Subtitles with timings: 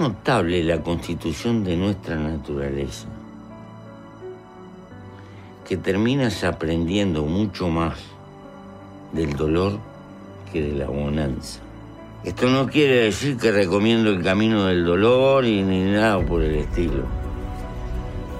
[0.00, 3.06] Notable la constitución de nuestra naturaleza
[5.68, 7.98] que terminas aprendiendo mucho más
[9.12, 9.78] del dolor
[10.50, 11.60] que de la bonanza.
[12.24, 16.54] Esto no quiere decir que recomiendo el camino del dolor y ni nada por el
[16.54, 17.04] estilo.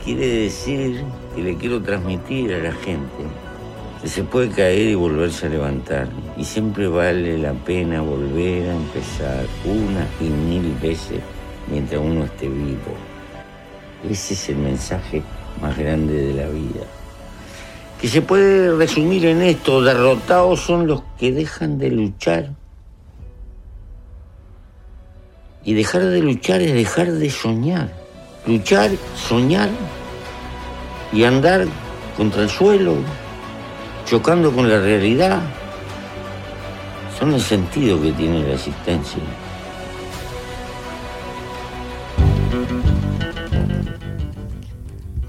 [0.03, 1.05] Quiere decir
[1.37, 3.25] que le quiero transmitir a la gente
[4.01, 6.09] que se puede caer y volverse a levantar.
[6.39, 11.21] Y siempre vale la pena volver a empezar una y mil veces
[11.71, 12.95] mientras uno esté vivo.
[14.09, 15.23] Ese es el mensaje
[15.61, 16.87] más grande de la vida.
[18.01, 22.51] Que se puede resumir en esto, derrotados son los que dejan de luchar.
[25.65, 27.93] Y dejar de luchar es dejar de soñar.
[28.47, 29.69] Luchar, soñar
[31.13, 31.67] y andar
[32.17, 32.95] contra el suelo,
[34.07, 35.41] chocando con la realidad,
[37.19, 39.23] son el sentido que tiene la existencia.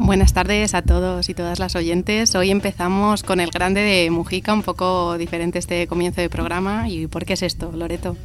[0.04, 2.34] Buenas tardes a todos y todas las oyentes.
[2.34, 6.90] Hoy empezamos con el grande de Mujica, un poco diferente este comienzo de programa.
[6.90, 8.18] ¿Y por qué es esto, Loreto?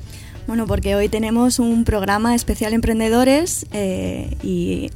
[0.47, 4.91] Bueno, porque hoy tenemos un programa especial emprendedores eh, y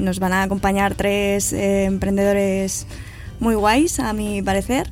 [0.00, 2.88] nos van a acompañar tres eh, emprendedores
[3.38, 4.90] muy guays, a mi parecer.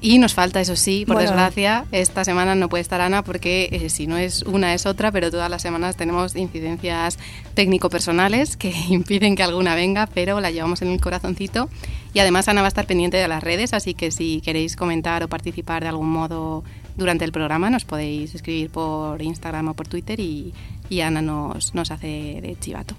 [0.00, 1.30] Y nos falta, eso sí, por Bueno.
[1.30, 5.10] desgracia, esta semana no puede estar Ana porque eh, si no es una es otra,
[5.10, 7.18] pero todas las semanas tenemos incidencias
[7.54, 11.68] técnico-personales que impiden que alguna venga, pero la llevamos en el corazoncito.
[12.14, 15.22] Y además Ana va a estar pendiente de las redes, así que si queréis comentar
[15.24, 16.62] o participar de algún modo
[16.96, 20.54] durante el programa, nos podéis escribir por Instagram o por Twitter y,
[20.88, 22.94] y Ana nos, nos hace de chivato.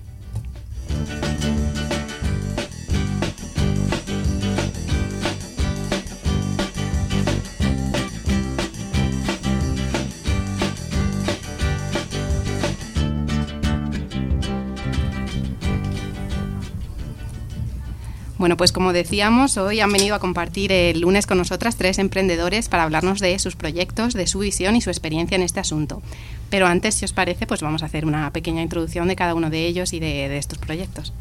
[18.39, 22.69] Bueno, pues como decíamos, hoy han venido a compartir el lunes con nosotras tres emprendedores
[22.69, 26.01] para hablarnos de sus proyectos, de su visión y su experiencia en este asunto.
[26.49, 29.49] Pero antes, si os parece, pues vamos a hacer una pequeña introducción de cada uno
[29.49, 31.11] de ellos y de, estos proyectos.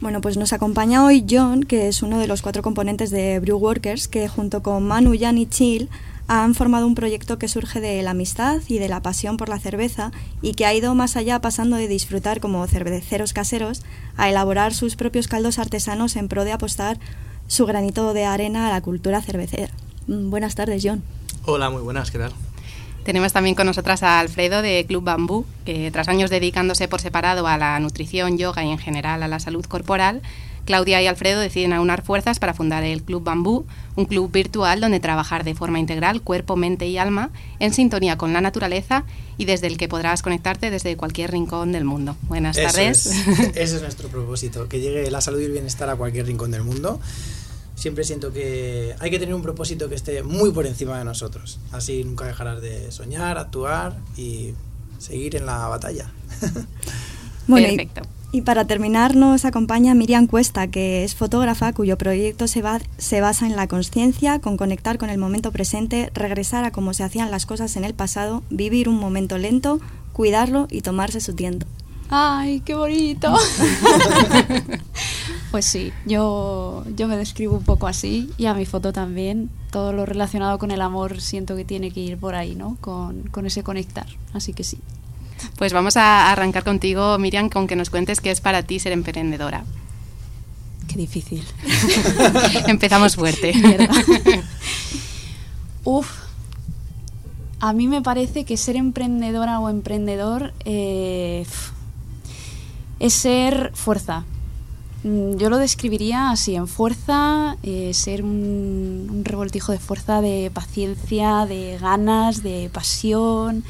[0.00, 3.58] Bueno, pues nos acompaña hoy John, que es uno de los cuatro componentes de Brew
[3.58, 5.90] Workers, que junto con Manu, Jan y Chill
[6.26, 9.58] han formado un proyecto que surge de la amistad y de la pasión por la
[9.58, 13.82] cerveza y que ha ido más allá pasando de disfrutar como cerveceros caseros
[14.16, 16.98] a elaborar sus propios caldos artesanos en pro de apostar
[17.46, 19.72] su granito de arena a la cultura cervecera.
[20.06, 21.02] Mm, Buenas tardes, John.
[21.44, 22.32] Hola, muy buenas, ¿qué tal?
[23.04, 27.46] Tenemos también con nosotras a Alfredo de Club Bambú, que tras años dedicándose por separado
[27.46, 30.22] a la nutrición, yoga y en general a la salud corporal,
[30.64, 33.66] Claudia y Alfredo deciden aunar fuerzas para fundar el Club Bambú,
[33.96, 38.32] un club virtual donde trabajar de forma integral, cuerpo, mente y alma, en sintonía con
[38.32, 39.04] la naturaleza
[39.36, 42.16] y desde el que podrás conectarte desde cualquier rincón del mundo.
[42.22, 43.06] Buenas Eso tardes.
[43.06, 46.50] es, ese es nuestro propósito, que llegue la salud y el bienestar a cualquier rincón
[46.50, 47.00] del mundo.
[47.74, 51.58] Siempre siento que hay que tener un propósito que esté muy por encima de nosotros.
[51.72, 54.54] Así nunca dejarás de soñar, actuar y
[54.98, 56.10] seguir en la batalla.
[57.46, 58.00] Bueno, Perfecto.
[58.34, 63.20] Y para terminar nos acompaña Miriam Cuesta, que es fotógrafa cuyo proyecto se, va- se
[63.20, 67.30] basa en la conciencia, con conectar con el momento presente, regresar a cómo se hacían
[67.30, 69.78] las cosas en el pasado, vivir un momento lento,
[70.12, 71.64] cuidarlo y tomarse su tiempo.
[72.10, 73.32] ¡Ay, qué bonito!
[75.52, 79.48] pues sí, yo, yo me describo un poco así y a mi foto también.
[79.70, 82.76] Todo lo relacionado con el amor siento que tiene que ir por ahí, ¿no?
[82.80, 84.06] Con, con ese conectar.
[84.32, 84.78] Así que sí.
[85.56, 88.92] Pues vamos a arrancar contigo, Miriam, con que nos cuentes qué es para ti ser
[88.92, 89.64] emprendedora.
[90.88, 91.44] Qué difícil.
[92.66, 93.52] Empezamos fuerte.
[95.84, 96.08] Uf.
[97.60, 101.46] A mí me parece que ser emprendedora o emprendedor eh,
[103.00, 104.24] es ser fuerza.
[105.02, 110.50] Mm, Yo lo describiría así, en fuerza, eh, ser un, un revoltijo de fuerza, de
[110.52, 113.64] paciencia, de ganas, de pasión,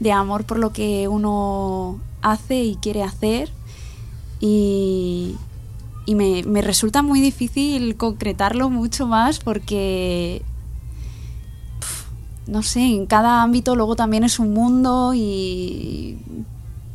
[0.00, 3.50] de amor por lo que uno hace y quiere hacer.
[4.40, 5.36] Y,
[6.04, 10.42] y me, me resulta muy difícil concretarlo mucho más porque
[12.46, 16.18] no sé, en cada ámbito luego también es un mundo y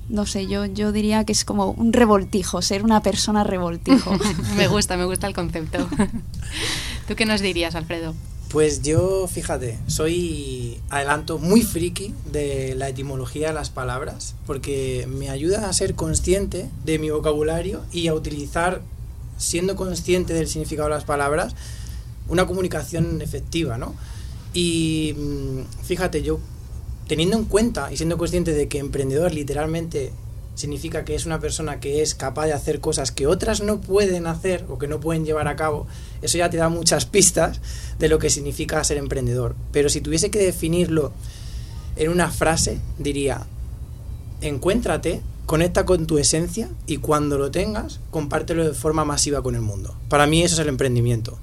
[0.10, 4.14] no sé, yo, yo diría que es como un revoltijo, ser una persona revoltijo.
[4.58, 5.88] me gusta, me gusta el concepto.
[7.08, 8.14] ¿Tú qué nos dirías, Alfredo?
[8.52, 15.30] Pues yo, fíjate, soy, adelanto, muy friki de la etimología de las palabras, porque me
[15.30, 18.82] ayuda a ser consciente de mi vocabulario y a utilizar,
[19.38, 21.56] siendo consciente del significado de las palabras,
[22.28, 23.96] una comunicación efectiva, ¿no?
[24.54, 26.42] Y mm, fíjate, yo
[27.08, 30.12] teniendo en cuenta y siendo consciente de que emprendedor literalmente
[30.56, 34.28] significa que es una persona que es capaz de hacer cosas que otras no pueden
[34.28, 35.88] hacer o que no pueden llevar a cabo,
[36.22, 37.62] eso ya te da muchas pistas
[38.00, 39.56] de lo que significa ser emprendedor.
[39.72, 41.12] Pero si tuviese que definirlo
[41.96, 43.46] en una frase, diría,
[44.42, 49.62] encuéntrate, conecta con tu esencia y cuando lo tengas, compártelo de forma masiva con el
[49.62, 49.96] mundo.
[50.10, 51.38] Para mí eso es el emprendimiento.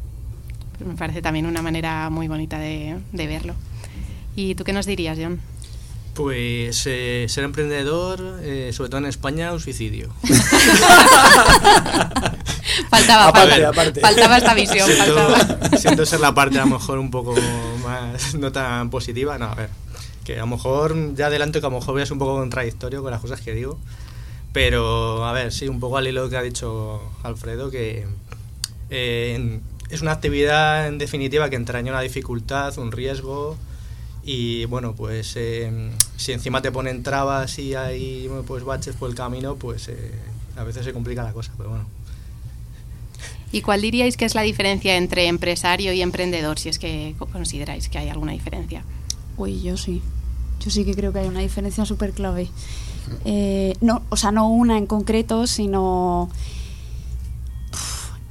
[0.84, 3.54] Me parece también una manera muy bonita de, verlo.
[4.36, 5.40] ¿Y tú qué nos dirías, John?
[6.18, 10.08] Pues eh, ser emprendedor, eh, sobre todo en España, un suicidio.
[12.90, 13.32] faltaba,
[14.00, 14.90] faltaba esta visión.
[14.90, 15.78] Siento, faltaba.
[15.78, 17.36] siento ser la parte a lo mejor un poco
[17.84, 19.38] más no tan positiva.
[19.38, 19.70] No, a ver,
[20.24, 22.34] que a lo mejor ya adelanto que a lo mejor voy a ser un poco
[22.34, 23.78] contradictorio con las cosas que digo.
[24.52, 28.08] Pero, a ver, sí, un poco al hilo que ha dicho Alfredo, que
[28.90, 33.56] eh, es una actividad en definitiva que entraña una dificultad, un riesgo
[34.30, 39.16] y bueno, pues eh, si encima te ponen trabas y hay pues baches por el
[39.16, 40.12] camino, pues eh,
[40.54, 41.86] a veces se complica la cosa, pero bueno.
[43.52, 47.88] ¿Y cuál diríais que es la diferencia entre empresario y emprendedor, si es que consideráis
[47.88, 48.84] que hay alguna diferencia?
[49.38, 50.02] Uy, yo sí.
[50.60, 52.50] Yo sí que creo que hay una diferencia súper clave.
[53.24, 56.28] Eh, no, o sea, no una en concreto, sino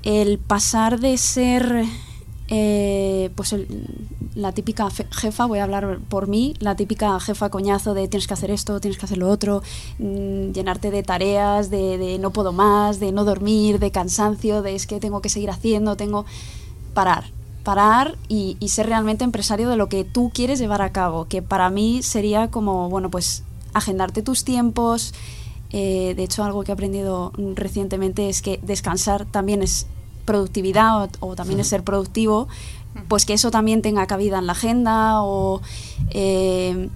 [0.04, 1.88] el pasar de ser
[2.50, 3.56] eh, pues
[4.36, 8.34] la típica jefa, voy a hablar por mí, la típica jefa coñazo de tienes que
[8.34, 9.64] hacer esto, tienes que hacer lo otro,
[10.00, 14.88] mm, llenarte de tareas, de, no puedo más, de no dormir, de cansancio, de es
[14.88, 16.26] que tengo que seguir haciendo, tengo...
[16.94, 17.26] Parar,
[17.64, 21.70] parar y, ser realmente empresario de lo que tú quieres llevar a cabo, que para
[21.70, 23.44] mí sería como, bueno, pues
[23.74, 25.14] agendarte tus tiempos.
[25.72, 29.86] Eh, de hecho, algo que he aprendido recientemente es que descansar también es
[30.28, 32.48] productividad o, también es ser productivo,
[33.08, 35.62] pues que eso también tenga cabida en la agenda o...
[36.12, 36.90] Eh,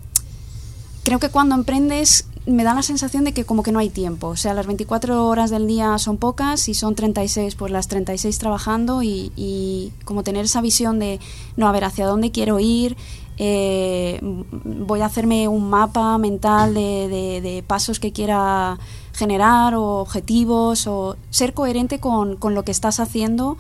[1.04, 4.28] creo que cuando emprendes me da la sensación de que como que no hay tiempo.
[4.28, 8.38] O sea, las 24 horas del día son pocas y son 36, pues las 36
[8.40, 11.20] trabajando y, como tener esa visión de,
[11.56, 12.98] no, a ver, hacia dónde quiero ir,
[13.44, 18.78] eh, voy a hacerme un mapa mental de, de pasos que quiera
[19.14, 23.58] generar o objetivos o ser coherente con, lo que estás haciendo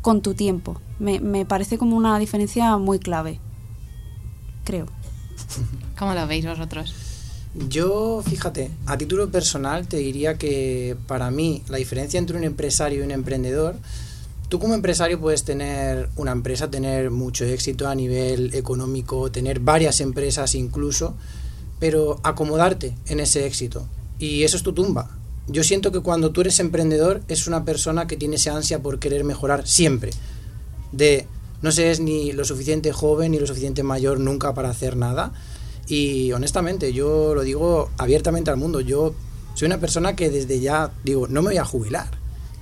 [0.00, 0.80] con tu tiempo.
[0.98, 3.40] Me, me, parece como una diferencia muy clave,
[4.64, 4.86] creo.
[5.98, 6.94] ¿Cómo lo veis vosotros?
[7.68, 13.00] Yo, fíjate, a título personal te diría que para mí la diferencia entre un empresario
[13.00, 13.76] y un emprendedor,
[14.50, 20.00] tú como empresario puedes tener una empresa, tener mucho éxito a nivel económico, tener varias
[20.00, 21.14] empresas incluso,
[21.78, 23.86] pero acomodarte en ese éxito
[24.18, 25.16] y eso es tu tumba.
[25.46, 28.98] Yo siento que cuando tú eres emprendedor es una persona que tiene esa ansia por
[28.98, 30.10] querer mejorar siempre.
[30.90, 31.26] De
[31.62, 35.32] no se es ni lo suficiente joven ni lo suficiente mayor nunca para hacer nada.
[35.86, 38.80] Y honestamente, yo lo digo abiertamente al mundo.
[38.80, 39.14] Yo
[39.54, 42.08] soy una persona que desde ya digo, no me voy a jubilar.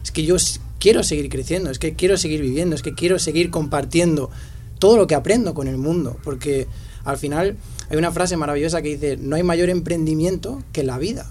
[0.02, 0.36] Es que yo
[0.78, 4.30] quiero seguir creciendo, es que quiero seguir viviendo, es que quiero seguir compartiendo
[4.78, 6.16] todo lo que aprendo con el mundo.
[6.22, 6.66] Porque
[7.04, 7.56] al final
[7.90, 11.30] hay una frase maravillosa que dice, no hay mayor emprendimiento que la vida.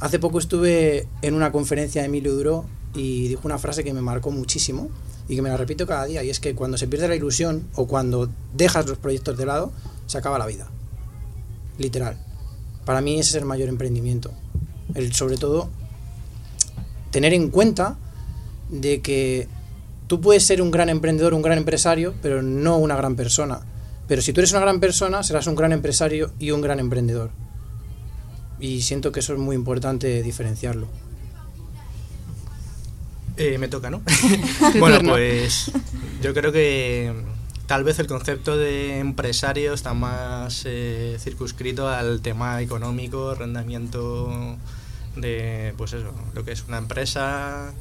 [0.00, 2.64] Hace poco estuve en una conferencia de Emilio Duro
[2.94, 4.88] y dijo una frase que me marcó muchísimo
[5.28, 7.68] y que me la repito cada día y es que cuando se pierde la ilusión
[7.74, 9.72] o cuando dejas los proyectos de lado,
[10.06, 10.68] se acaba la vida.
[11.78, 12.18] Literal.
[12.84, 14.30] Para mí ese es el mayor emprendimiento.
[14.94, 15.68] El, sobre todo,
[17.10, 17.98] tener en cuenta
[18.68, 19.48] de que
[20.06, 23.60] tú puedes ser un gran emprendedor, un gran empresario, pero no una gran persona.
[24.06, 27.30] Pero si tú eres una gran persona, serás un gran empresario y un gran emprendedor
[28.60, 30.88] y siento que eso es muy importante diferenciarlo.
[33.36, 34.02] Eh, me toca, ¿no?
[34.78, 35.70] bueno, pues
[36.20, 37.12] yo creo que
[37.66, 44.56] tal vez el concepto de empresario está más eh, circunscrito al tema económico, rendimiento
[45.16, 47.72] de, pues eso, lo que es una empresa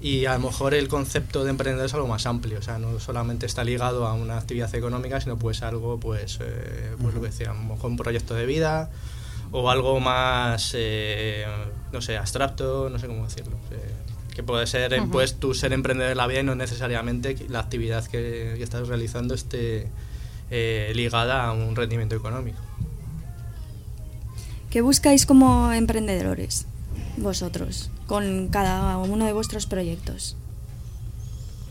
[0.00, 2.98] y a lo mejor el concepto de emprendedor es algo más amplio, o sea, no
[3.00, 7.28] solamente está ligado a una actividad económica, sino pues algo, pues, eh, pues lo que
[7.28, 8.90] decía, a lo mejor un proyecto de vida,
[9.52, 11.44] o algo más, eh,
[11.92, 13.56] no sé, abstracto, no sé cómo decirlo.
[14.34, 18.06] Que puede ser, pues, tú ser emprendedor en la vida y no necesariamente la actividad
[18.06, 19.88] que, que estás realizando esté
[20.50, 22.58] eh, ligada a un rendimiento económico.
[24.70, 26.66] ¿Qué buscáis como emprendedores
[27.16, 30.34] vosotros con cada uno de vuestros proyectos?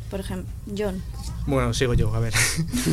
[0.09, 1.03] Por ejemplo, John.
[1.45, 2.33] Bueno, sigo yo, a ver.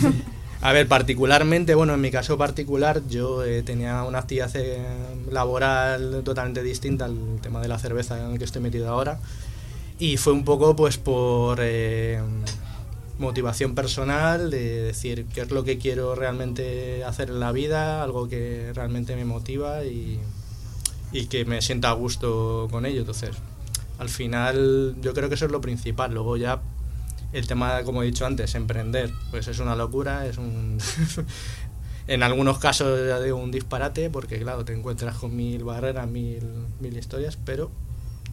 [0.63, 4.85] a ver, particularmente, bueno, en mi caso particular, yo eh, tenía una actividad eh,
[5.31, 9.21] laboral totalmente distinta al tema de la cerveza en el que estoy metido ahora.
[10.01, 12.21] Y fue un poco, pues, por eh,
[13.21, 18.29] motivación personal, de decir qué es lo que quiero realmente hacer en la vida, algo
[18.29, 20.19] que realmente me motiva y,
[21.13, 23.01] y que me sienta a gusto con ello.
[23.01, 23.31] Entonces,
[23.99, 26.13] al final, yo creo que eso es lo principal.
[26.13, 26.61] Luego ya
[27.33, 30.79] el tema, como he dicho antes, emprender, pues es una locura, es un...
[32.09, 36.43] en algunos casos ya digo un disparate, porque claro, te encuentras con mil barreras, mil,
[36.81, 37.71] mil historias, pero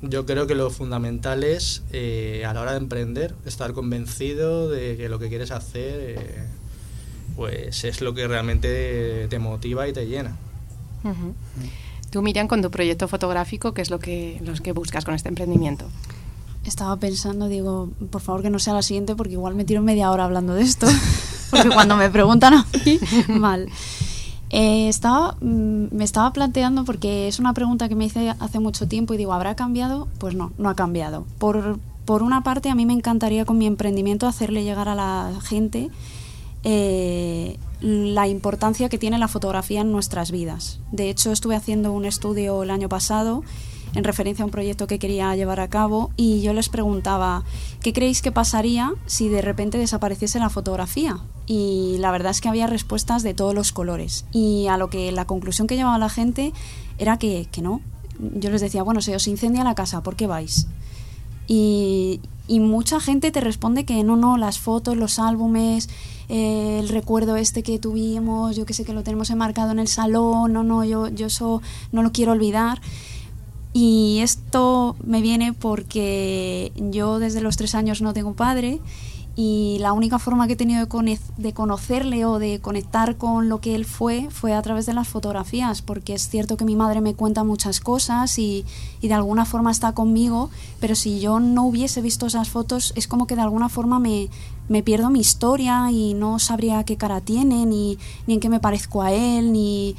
[0.01, 4.97] yo creo que lo fundamental es, eh, a la hora de emprender, estar convencido de
[4.97, 6.43] que lo que quieres hacer, eh,
[7.35, 10.35] pues es lo que realmente te motiva y te llena.
[11.03, 11.33] Ujú.
[12.13, 15.29] Tú, Miriam, con tu proyecto fotográfico, ¿qué es lo que, los que buscas con este
[15.29, 15.85] emprendimiento?
[16.63, 20.11] Estaba pensando, digo, por favor que no sea la siguiente porque igual me tiro media
[20.11, 20.85] hora hablando de esto.
[21.49, 23.67] porque cuando me preguntan a mí, mal.
[24.51, 28.87] Eh, estaba, mm, me estaba planteando, porque es una pregunta que me hice hace mucho
[28.87, 30.07] tiempo y digo, ¿habrá cambiado?
[30.19, 31.25] Pues no, no ha cambiado.
[31.39, 35.31] Por, por una parte, a mí me encantaría con mi emprendimiento hacerle llegar a la
[35.41, 35.89] gente
[36.63, 40.79] eh, la importancia que tiene la fotografía en nuestras vidas.
[40.91, 43.43] De hecho, estuve haciendo un estudio el año pasado
[43.95, 47.43] en referencia a un proyecto que quería llevar a cabo y yo les preguntaba,
[47.81, 51.19] ¿qué creéis que pasaría si de repente desapareciese la fotografía?
[51.45, 54.25] Y la verdad es que había respuestas de todos los colores.
[54.31, 56.53] Y a lo que la conclusión que llevaba la gente
[56.97, 57.81] era que, que no.
[58.19, 60.67] Yo les decía, bueno, se os incendia la casa, ¿por qué vais?
[61.47, 65.89] Y, y mucha gente te responde que no, no, las fotos, los álbumes,
[66.33, 70.51] el recuerdo este que tuvimos, yo que sé que lo tenemos enmarcado en el salón,
[70.51, 71.61] no, no, yo, yo eso
[71.91, 72.81] no lo quiero olvidar.
[73.71, 78.79] Y esto me viene porque yo desde los tres años no tengo padre
[79.35, 80.87] y la única forma que he tenido
[81.37, 85.07] de conocerle o de conectar con lo que él fue fue a través de las
[85.07, 88.63] fotografías, porque es cierto que mi madre me cuenta muchas cosas y,
[89.01, 93.07] y de alguna forma está conmigo, pero si yo no hubiese visto esas fotos es
[93.07, 94.29] como que de alguna forma me,
[94.69, 98.59] me pierdo mi historia y no sabría qué cara tiene, ni, ni en qué me
[98.59, 99.95] parezco a él, ni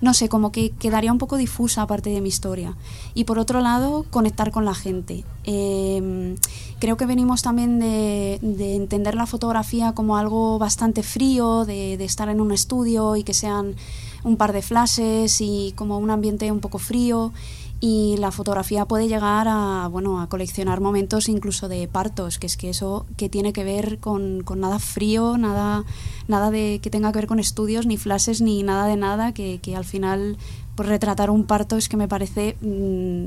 [0.00, 2.76] no sé, como que quedaría un poco difusa aparte de mi historia.
[3.14, 5.24] Y por otro lado, conectar con la gente.
[5.44, 6.36] Eh,
[6.78, 12.04] creo que venimos también de, de entender la fotografía como algo bastante frío, de, de
[12.04, 13.74] estar en un estudio y que sean
[14.22, 17.32] un par de flashes y como un ambiente un poco frío
[17.80, 22.56] y la fotografía puede llegar a bueno a coleccionar momentos incluso de partos que es
[22.56, 25.84] que eso que tiene que ver con, con nada frío nada
[26.26, 29.60] nada de que tenga que ver con estudios ni flashes ni nada de nada que,
[29.60, 30.38] que al final
[30.74, 33.26] por retratar un parto es que me parece mm,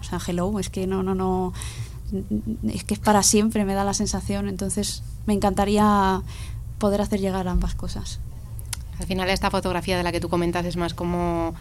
[0.00, 1.52] o sea hello es que no no no
[2.68, 4.48] es que es para siempre me da la sensación.
[4.48, 6.22] Entonces me encantaría
[6.78, 8.20] poder hacer llegar ambas cosas.
[8.98, 11.54] Al final esta fotografía de la que tú comentas es más como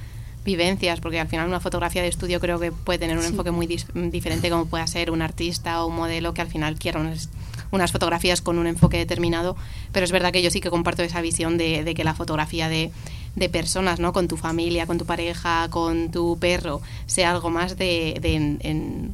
[0.46, 3.30] vivencias, porque al final una fotografía de estudio creo que puede tener un Sí.
[3.32, 7.00] enfoque muy diferente como pueda ser un artista o un modelo que al final quiera
[7.02, 7.30] unas,
[7.72, 9.58] unas fotografías con un enfoque determinado,
[9.92, 12.70] pero es verdad que yo sí que comparto esa visión de, de que la fotografía
[12.70, 12.92] de,
[13.36, 14.14] de personas, ¿no?
[14.14, 18.58] Con tu familia, con tu pareja, con tu perro, sea algo más de, de en,
[18.62, 19.14] en-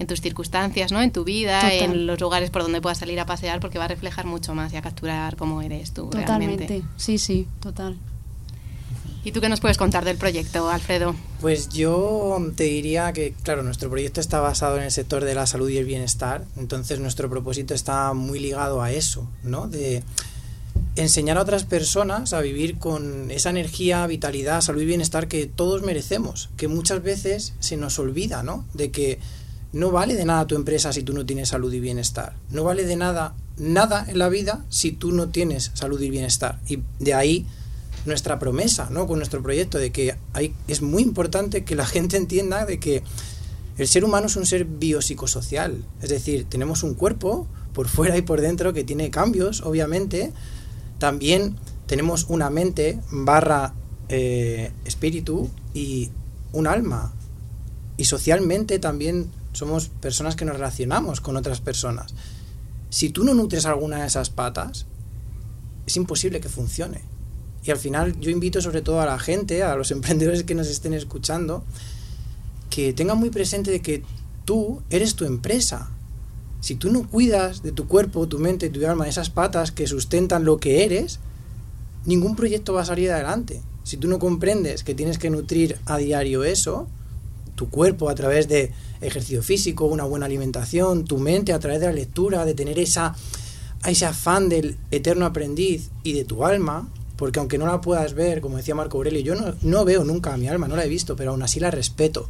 [0.00, 1.02] en tus circunstancias, ¿no?
[1.02, 1.72] En tu vida, Total.
[1.90, 4.72] en los lugares por donde puedas salir a pasear, porque va a reflejar mucho más
[4.72, 6.82] y a capturar cómo eres tú totalmente realmente.
[6.96, 7.96] sí sí total
[9.24, 11.14] ¿Y tú qué nos puedes contar del proyecto, Alfredo?
[11.40, 15.46] Pues yo te diría que, claro, nuestro proyecto está basado en el sector de la
[15.46, 19.68] salud y el bienestar, entonces nuestro propósito está muy ligado a eso, ¿no?
[19.68, 20.02] De
[20.96, 25.82] enseñar a otras personas a vivir con esa energía, vitalidad, salud y bienestar que todos
[25.82, 28.64] merecemos, que muchas veces se nos olvida, ¿no?
[28.74, 29.18] De que
[29.72, 32.34] no vale de nada tu empresa si tú no tienes salud y bienestar.
[32.50, 36.60] No vale de nada nada en la vida si tú no tienes salud y bienestar.
[36.68, 37.46] Y de ahí
[38.06, 39.06] nuestra promesa, ¿no?
[39.06, 40.16] Con nuestro proyecto de que
[40.66, 43.02] es muy importante que la gente entienda de que
[43.76, 48.22] el ser humano es un ser biopsicosocial, es decir, tenemos un cuerpo por fuera y
[48.22, 50.32] por dentro que tiene cambios, obviamente.
[50.98, 53.72] También tenemos una mente barra
[54.08, 56.10] eh, espíritu y
[56.52, 57.12] un alma.
[57.96, 62.14] Y socialmente también somos personas que nos relacionamos con otras personas.
[62.90, 64.86] Si tú no nutres alguna de esas patas,
[65.86, 67.02] es imposible que funcione.
[67.64, 70.68] Y al final yo invito sobre todo a la gente, a los emprendedores que nos
[70.68, 71.64] estén escuchando,
[72.70, 74.02] que tengan muy presente de que
[74.44, 75.90] tú eres tu empresa.
[76.60, 80.44] Si tú no cuidas de tu cuerpo, tu mente, tu alma, esas patas que sustentan
[80.44, 81.20] lo que eres,
[82.04, 83.60] ningún proyecto va a salir adelante.
[83.84, 86.88] Si tú no comprendes que tienes que nutrir a diario eso,
[87.54, 91.86] tu cuerpo a través de ejercicio físico, una buena alimentación, tu mente a través de
[91.86, 93.16] la lectura, de tener esa,
[93.84, 98.40] ese afán del eterno aprendiz y de tu alma, porque aunque no la puedas ver,
[98.40, 100.88] como decía Marco Aurelio, yo no, no veo nunca a mi alma, no la he
[100.88, 102.28] visto, pero aún así la respeto.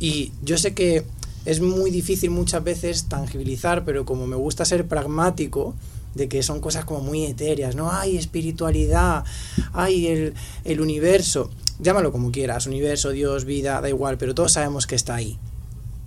[0.00, 1.04] Y yo sé que
[1.44, 5.76] es muy difícil muchas veces tangibilizar, pero como me gusta ser pragmático,
[6.16, 7.92] de que son cosas como muy etéreas, ¿no?
[7.92, 9.24] Hay espiritualidad,
[9.72, 10.34] hay el,
[10.64, 15.14] el universo, llámalo como quieras, universo, Dios, vida, da igual, pero todos sabemos que está
[15.14, 15.38] ahí.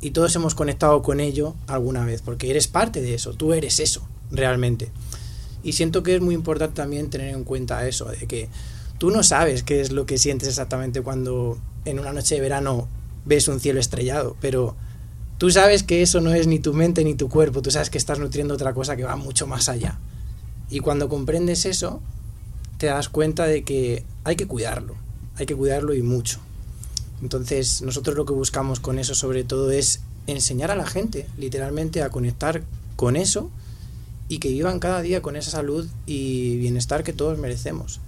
[0.02, 3.80] Y todos hemos conectado con ello alguna vez, porque eres parte de eso, tú eres
[3.80, 4.02] eso,
[4.32, 4.92] realmente.
[5.64, 8.50] Y siento que es muy importante también tener en cuenta eso, de que
[8.98, 12.88] tú no sabes qué es lo que sientes exactamente cuando en una noche de verano
[13.26, 14.76] ves un cielo estrellado, pero
[15.38, 17.98] tú sabes que eso no es ni tu mente ni tu cuerpo, tú sabes que
[17.98, 20.00] estás nutriendo otra cosa que va mucho más allá.
[20.70, 22.02] Y cuando comprendes eso,
[22.78, 24.96] te das cuenta de que hay que cuidarlo,
[25.36, 26.40] hay que cuidarlo y mucho.
[27.22, 32.02] Entonces, nosotros lo que buscamos con eso sobre todo es enseñar a la gente, literalmente,
[32.02, 32.64] a conectar
[32.96, 33.50] con eso
[34.30, 38.00] y que vivan cada día con esa salud y bienestar que todos merecemos.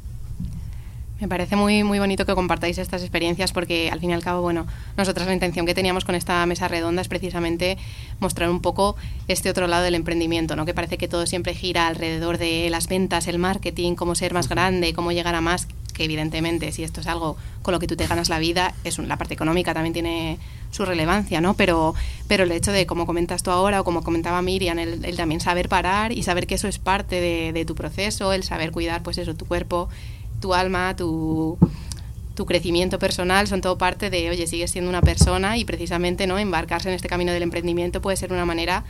[1.22, 4.42] Me parece muy, muy bonito que compartáis estas experiencias porque al fin y al cabo,
[4.42, 4.66] bueno,
[4.98, 7.78] nosotras la intención que teníamos con esta mesa redonda es precisamente
[8.20, 8.96] mostrar un poco
[9.28, 10.66] este otro lado del emprendimiento, ¿no?
[10.66, 14.50] Que parece que todo siempre gira alrededor de las ventas, el marketing, cómo ser más
[14.50, 17.96] grande, cómo llegar a más, que evidentemente si esto es algo con lo que tú
[17.96, 20.40] te ganas la vida, es la parte económica también tiene
[20.72, 21.54] su relevancia, ¿no?
[21.54, 21.94] Pero,
[22.28, 25.70] pero el hecho de, como comentas tú ahora, o como comentaba Miriam, el, también saber
[25.70, 29.20] parar y saber que eso es parte de, de, tu proceso, el saber cuidar, pues
[29.20, 29.88] eso, tu cuerpo,
[30.42, 31.58] tu alma, tu,
[32.36, 36.38] tu crecimiento personal, son todo parte de, oye, sigues siendo una persona y precisamente, ¿no?
[36.38, 38.84] Embarcarse en este camino del emprendimiento puede ser una manera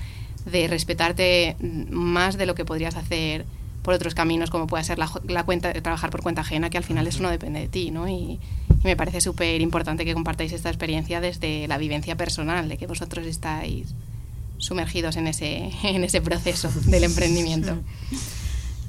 [0.46, 3.46] de respetarte más de lo que podrías hacer
[3.84, 6.78] por otros caminos como puede ser la, la, cuenta de trabajar por cuenta ajena que
[6.78, 8.08] al final eso no depende de ti ¿no?
[8.08, 12.78] y, y me parece súper importante que compartáis esta experiencia desde la vivencia personal de
[12.78, 13.94] que vosotros estáis
[14.58, 17.78] sumergidos en ese, en ese proceso del emprendimiento.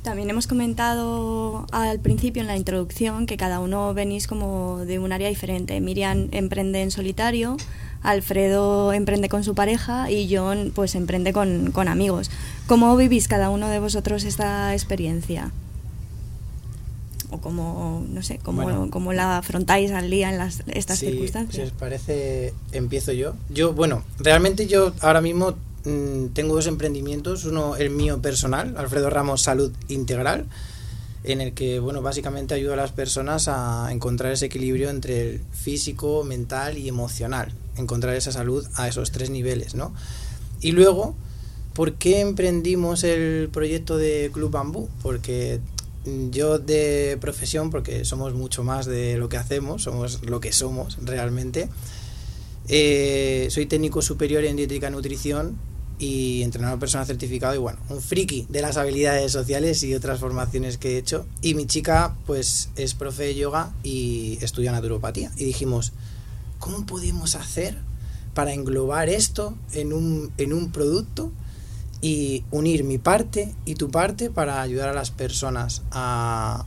[0.03, 5.12] También hemos comentado al principio en la introducción que cada uno venís como de un
[5.12, 5.81] área diferente.
[5.81, 7.57] Miriam emprende en solitario,
[8.03, 12.33] Alfredo emprende con su pareja y John pues emprende con, con amigos.
[12.67, 15.53] ¿Cómo vivís cada uno de vosotros esta experiencia?
[17.33, 21.57] o cómo, no sé, cómo, bueno, cómo la afrontáis al día en las, estas circunstancias.
[21.57, 23.35] Si os parece, empiezo yo.
[23.49, 29.11] Yo, bueno, realmente yo ahora mismo mmm, tengo dos emprendimientos, uno el mío personal, Alfredo
[29.11, 30.47] Ramos Salud Integral,
[31.25, 35.40] en el que, bueno, básicamente ayudo a las personas a encontrar ese equilibrio entre el
[35.53, 39.95] físico, mental y emocional, encontrar esa salud a esos tres niveles, ¿no?
[40.61, 41.14] Y luego,
[41.75, 44.88] ¿por qué emprendimos el proyecto de Club Bambú?
[45.03, 45.61] Porque
[46.31, 50.99] yo de profesión, porque somos mucho más de lo que hacemos, somos lo que somos
[51.03, 51.68] realmente,
[52.68, 55.57] eh, soy técnico superior en dietética y nutrición
[56.03, 60.77] y entrenador personal certificado y bueno, un friki de las habilidades sociales y otras formaciones
[60.77, 61.27] que he hecho.
[61.43, 65.31] Y mi chica pues es profe de yoga y estudia naturopatía.
[65.37, 65.93] Y dijimos,
[66.59, 67.79] ¿cómo podemos hacer
[68.35, 71.31] para englobar esto en un, en un producto
[72.01, 76.67] y unir mi parte y tu parte para ayudar a las personas a,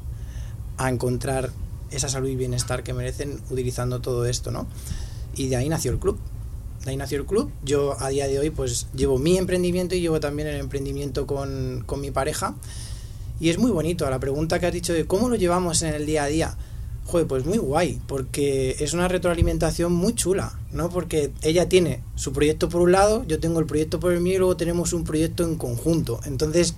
[0.78, 1.52] a encontrar
[1.92, 4.66] esa salud y bienestar que merecen utilizando todo esto, ¿no?
[5.36, 6.18] Y de ahí nació el club.
[6.86, 7.52] De ahí nació el club.
[7.64, 11.84] Yo a día de hoy pues llevo mi emprendimiento y llevo también el emprendimiento con,
[11.86, 12.56] con mi pareja.
[13.40, 14.10] Y es muy bonito.
[14.10, 16.58] La pregunta que has dicho de cómo lo llevamos en el día a día.
[17.06, 20.90] Joder, pues muy guay, porque es una retroalimentación muy chula, ¿no?
[20.90, 24.36] Porque ella tiene su proyecto por un lado, yo tengo el proyecto por el mío
[24.36, 26.20] y luego tenemos un proyecto en conjunto.
[26.26, 26.74] Entonces,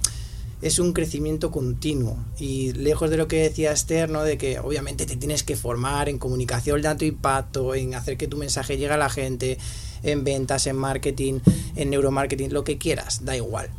[0.61, 4.23] es un crecimiento continuo y lejos de lo que decía Esther, ¿no?
[4.23, 8.27] de que obviamente te tienes que formar en comunicación de alto impacto, en hacer que
[8.27, 9.57] tu mensaje llegue a la gente,
[10.03, 11.39] en ventas, en marketing,
[11.75, 13.69] en neuromarketing, lo que quieras, da igual.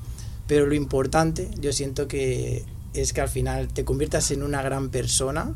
[0.46, 2.64] Pero lo importante, yo siento que
[2.94, 5.54] es que al final te conviertas en una gran persona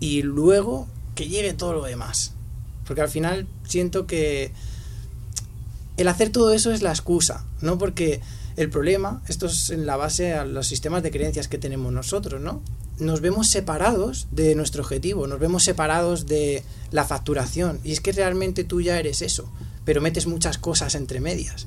[0.00, 2.32] y luego que llegue todo lo demás.
[2.86, 4.52] Porque al final siento que
[5.96, 7.78] el hacer todo eso es la excusa, ¿no?
[7.78, 8.20] Porque
[8.56, 12.40] el problema, esto es en la base a los sistemas de creencias que tenemos nosotros,
[12.40, 12.62] ¿no?
[12.98, 17.80] Nos vemos separados de nuestro objetivo, nos vemos separados de la facturación.
[17.84, 19.50] Y es que realmente tú ya eres eso,
[19.84, 21.66] pero metes muchas cosas entre medias.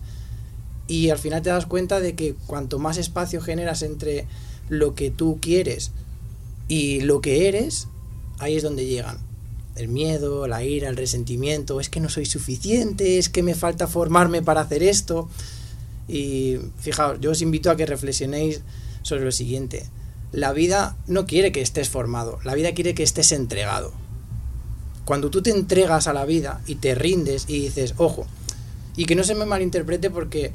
[0.88, 4.26] Y al final te das cuenta de que cuanto más espacio generas entre
[4.70, 5.92] lo que tú quieres
[6.68, 7.88] y lo que eres,
[8.40, 9.20] ahí es donde llegan.
[9.76, 13.88] el miedo, la ira, el resentimiento, es que no soy suficiente, es que me falta
[13.88, 15.30] formarme para hacer esto.
[16.10, 18.62] Y fijaos, yo os invito a que reflexionéis
[19.04, 19.86] sobre lo siguiente.
[20.32, 23.94] La vida no quiere que estés formado, la vida quiere que estés entregado.
[25.06, 28.28] Cuando tú te entregas a la vida y te rindes y dices, ojo,
[28.96, 30.52] y que no se me malinterprete porque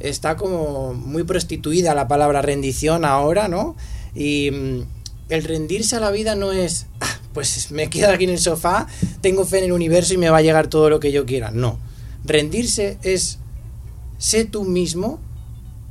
[0.00, 3.76] está como muy prostituida la palabra rendición ahora, ¿no?
[4.14, 4.80] Y mm,
[5.28, 8.86] el rendirse a la vida no es, ah, pues me quedo aquí en el sofá,
[9.20, 11.50] tengo fe en el universo y me va a llegar todo lo que yo quiera.
[11.50, 11.78] No.
[12.24, 13.38] Rendirse es,
[14.18, 15.20] sé tú mismo,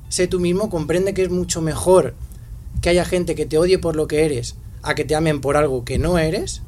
[0.09, 2.15] sé tú mismo, comprende que es mucho mejor
[2.81, 5.57] que haya gente que te odie por lo que eres a que te amen por
[5.57, 6.61] algo que no eres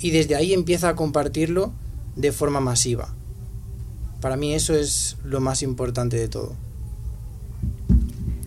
[0.00, 1.72] y desde ahí empieza a compartirlo
[2.16, 3.14] de forma masiva.
[4.20, 6.56] Para mí eso es lo más importante de todo.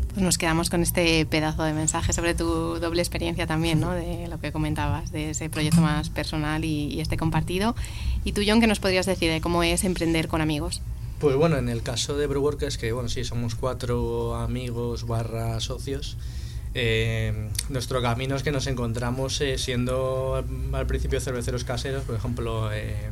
[0.10, 3.92] Pues nos quedamos con este pedazo de mensaje sobre tu doble experiencia también, ¿no?
[3.92, 7.76] De lo que comentabas, de ese proyecto más personal y, este compartido.
[8.24, 10.82] Y tú, John, ¿qué nos podrías decir de cómo es emprender con amigos?
[11.20, 16.16] Pues bueno, en el caso de Brewworkers, que bueno, sí, somos cuatro amigos barra socios,
[16.76, 22.72] eh, nuestro camino es que nos encontramos eh, siendo al principio cerveceros caseros, por ejemplo,
[22.72, 23.10] eh,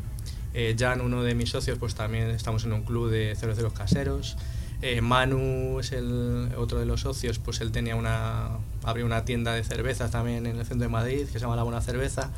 [0.53, 4.37] eh, Jan, uno de mis socios, pues también estamos en un club de cerveceros caseros.
[4.81, 8.51] Eh, Manu es el otro de los socios, pues él tenía una
[8.83, 11.63] abrió una tienda de cervezas también en el centro de Madrid que se llama La
[11.63, 12.29] Buena Cerveza,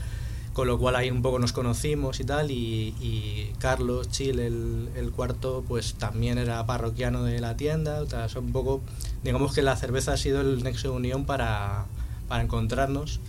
[0.58, 2.50] con lo cual ahí un poco nos conocimos y tal.
[2.50, 8.02] Y, Carlos Chile, el, cuarto, pues también era parroquiano de la tienda.
[8.02, 8.82] O sea, un poco,
[9.24, 11.86] digamos que la cerveza ha sido el nexo de unión para,
[12.28, 13.20] para encontrarnos.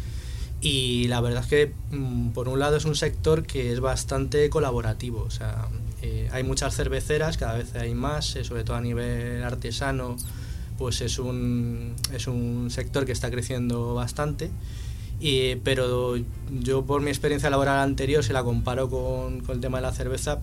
[0.63, 4.49] Y la verdad es que, mm, por un lado, es un sector que es bastante
[4.49, 5.21] colaborativo.
[5.21, 5.69] O sea,
[6.01, 10.17] eh, hay muchas cerveceras, cada vez hay más, eh, sobre todo a nivel artesano,
[10.79, 14.51] pues es un, es un sector que está creciendo bastante.
[15.21, 16.17] Y, pero
[16.51, 20.41] yo, por mi experiencia laboral anterior, si la comparo con, el tema de la cerveza,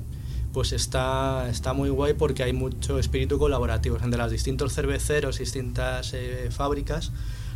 [0.53, 6.13] pues está, está muy guay porque hay mucho espíritu colaborativo entre los distintos cerveceros, distintas
[6.13, 7.11] eh, fábricas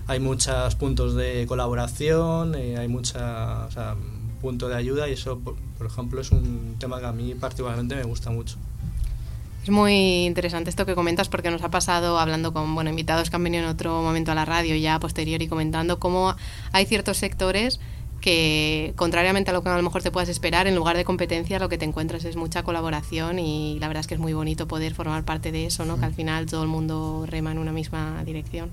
[0.09, 5.85] hay muchos puntos de colaboración, eh, hay mucha o punto de ayuda y eso, por,
[5.85, 8.57] ejemplo, es un tema que a mí particularmente me gusta mucho.
[9.63, 13.35] Es muy interesante esto que comentas porque nos ha pasado hablando con bueno, invitados que
[13.35, 16.35] han venido en otro momento a la radio ya posterior y comentando cómo
[16.71, 17.79] hay ciertos sectores
[18.21, 21.59] que contrariamente a lo que a lo mejor te puedas esperar, en lugar de competencia
[21.59, 24.67] lo que te encuentras es mucha colaboración y la verdad es que es muy bonito
[24.67, 25.99] poder formar parte de eso, ¿no?
[25.99, 28.69] que al final todo el mundo rema en una misma dirección.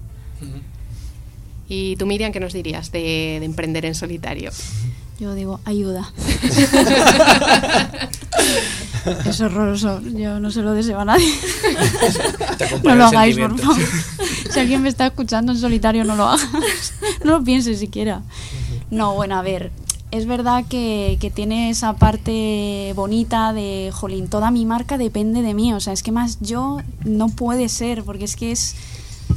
[1.69, 4.51] ¿Y tú, Miriam, qué nos dirías de, emprender en solitario?
[5.19, 6.13] Yo digo, ayuda.
[9.27, 10.01] es horroroso.
[10.03, 11.33] Yo no se lo deseo a nadie.
[12.83, 13.83] no lo hagáis, por favor.
[14.51, 16.49] si alguien me está escuchando en solitario, no lo hagas.
[17.25, 18.23] no lo pienses siquiera.
[18.91, 19.73] No, bueno, a ver.
[20.13, 25.53] Es verdad que, que tiene esa parte bonita de, jolín, toda mi marca depende de
[25.53, 25.73] mí.
[25.73, 28.77] O sea, es que más yo no puede ser, porque es que es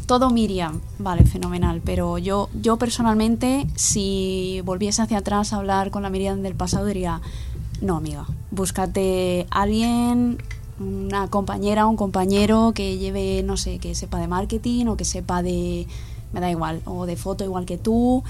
[0.05, 6.03] todo Miriam, vale, fenomenal, pero yo, yo personalmente, si volviese hacia atrás a hablar con
[6.03, 7.21] la Miriam del pasado, diría,
[7.81, 10.37] no, amiga, búscate alguien,
[10.79, 15.41] una compañera, un compañero que lleve, no sé, que sepa de marketing o que sepa
[15.41, 15.87] de,
[16.33, 18.23] me da igual, o de foto igual que tú,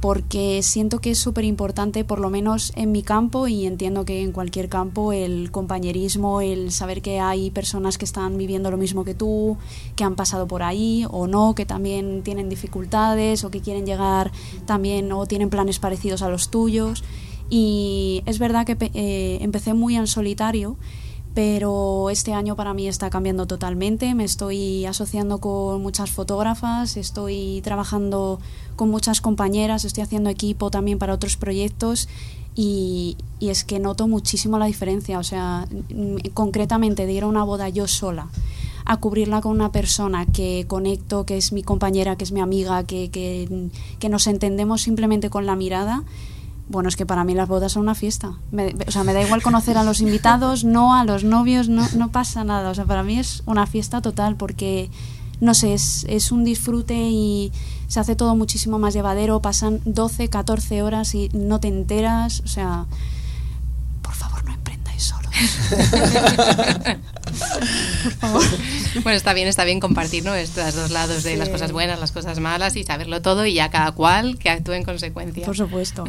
[0.00, 4.22] porque siento que es súper importante, por lo menos en mi campo, y entiendo que
[4.22, 9.04] en cualquier campo, el compañerismo, el saber que hay personas que están viviendo lo mismo
[9.04, 9.56] que tú,
[9.94, 14.32] que han pasado por ahí o no, que también tienen dificultades o que quieren llegar
[14.66, 17.02] también o tienen planes parecidos a los tuyos.
[17.48, 20.76] Y es verdad que eh, empecé muy en solitario
[21.36, 24.14] pero este año para mí está cambiando totalmente.
[24.14, 28.40] Me estoy asociando con muchas fotógrafas, estoy trabajando
[28.74, 32.08] con muchas compañeras, estoy haciendo equipo también para otros proyectos
[32.54, 35.18] y, es que noto muchísimo la diferencia.
[35.18, 35.68] O sea,
[36.32, 38.28] concretamente de ir a una boda yo sola
[38.86, 42.84] a cubrirla con una persona que conecto, que es mi compañera, que es mi amiga,
[42.84, 46.02] que, que nos entendemos simplemente con la mirada
[46.68, 48.32] bueno, es que para mí las bodas son una fiesta.
[48.86, 52.10] o sea, me da igual conocer a los invitados, no a los novios, no, no
[52.10, 52.70] pasa nada.
[52.70, 54.90] O sea, para mí es una fiesta total porque,
[55.40, 57.52] no sé, es, es un disfrute y
[57.86, 59.40] se hace todo muchísimo más llevadero.
[59.40, 62.40] Pasan 12, 14 horas y no te enteras.
[62.40, 62.86] O sea,
[64.02, 65.30] por favor, no emprendáis solos.
[68.02, 68.42] por favor.
[69.04, 70.34] Bueno, está bien, está bien compartir ¿no?
[70.34, 73.70] estos dos lados de las cosas buenas, las cosas malas y saberlo todo y ya
[73.70, 75.44] cada cual que actúe en consecuencia.
[75.44, 76.04] Por supuesto.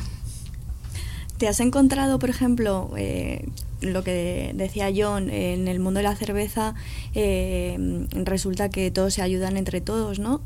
[1.38, 3.48] ¿Te has encontrado, por ejemplo, eh,
[3.82, 6.74] lo que decía John, en el mundo de la cerveza
[7.14, 10.42] eh, resulta que todos se ayudan entre todos, ¿no?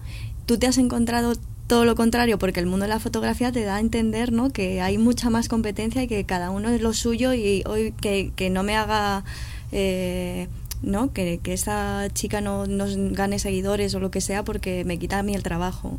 [0.46, 1.34] ¿Tú te has encontrado
[1.68, 4.50] todo lo contrario, porque el mundo de la fotografía te da a entender ¿no?
[4.50, 8.34] que hay mucha más competencia y que cada uno es lo suyo y hoy que,
[8.36, 9.24] que no me haga...
[9.72, 10.50] Eh,
[10.82, 11.14] ¿no?
[11.14, 15.20] Que, que esa chica no, no gane seguidores o lo que sea porque me quita
[15.20, 15.98] a mí el trabajo.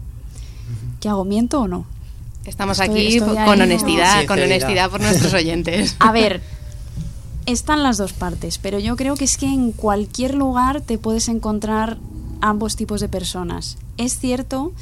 [1.01, 1.25] ¿Qué hago?
[1.25, 1.87] ¿Miento o no?
[2.45, 3.65] Estamos Estoy- aquí estoy con ahí, ¿no?
[3.65, 5.97] honestidad, con honestidad por nuestros oyentes.
[6.01, 6.41] A ver,
[7.47, 11.29] están las dos partes, pero yo creo que es que en cualquier lugar te puedes
[11.29, 11.99] encontrar
[12.41, 13.79] ambos tipos de personas.
[13.97, 14.73] Es cierto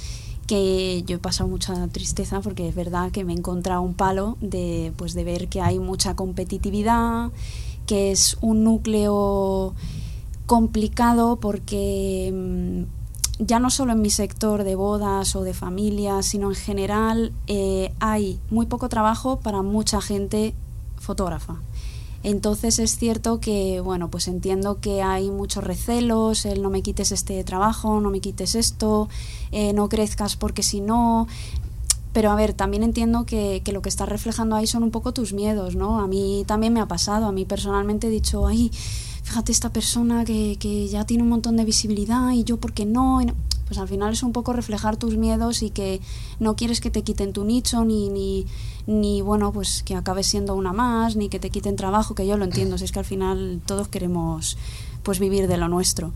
[0.47, 4.37] que yo he pasado mucha tristeza porque es verdad que me he encontrado un palo
[4.41, 7.29] de pues de ver que hay mucha competitividad,
[7.87, 9.75] que es un núcleo
[10.47, 13.00] complicado porque mm,
[13.41, 17.93] ya no solo en mi sector de bodas o de familias, sino en general eh,
[17.99, 20.55] hay muy poco trabajo para mucha gente
[20.99, 21.57] fotógrafa.
[22.23, 27.13] Entonces es cierto que, bueno, pues entiendo que hay muchos recelos, el no me quites
[27.13, 29.09] este trabajo, no me quites esto,
[29.53, 31.27] eh, no crezcas porque si no...
[32.13, 35.13] Pero a ver, también entiendo que, que lo que estás reflejando ahí son un poco
[35.13, 36.01] tus miedos, ¿no?
[36.01, 38.73] A mí también me ha pasado, a mí personalmente he dicho, ay,
[39.31, 42.85] fíjate esta persona que, que ya tiene un montón de visibilidad y yo por qué
[42.85, 43.21] no.
[43.21, 43.33] No.
[43.69, 46.01] Pues al final es un poco reflejar tus miedos y que
[46.41, 48.45] no quieres que te quiten tu nicho ni, ni,
[48.89, 52.37] ni bueno, pues que acabes siendo una más, ni que te quiten trabajo, que yo
[52.37, 54.59] lo entiendo, si es que al final todos queremos
[55.05, 56.13] pues vivir de lo nuestro.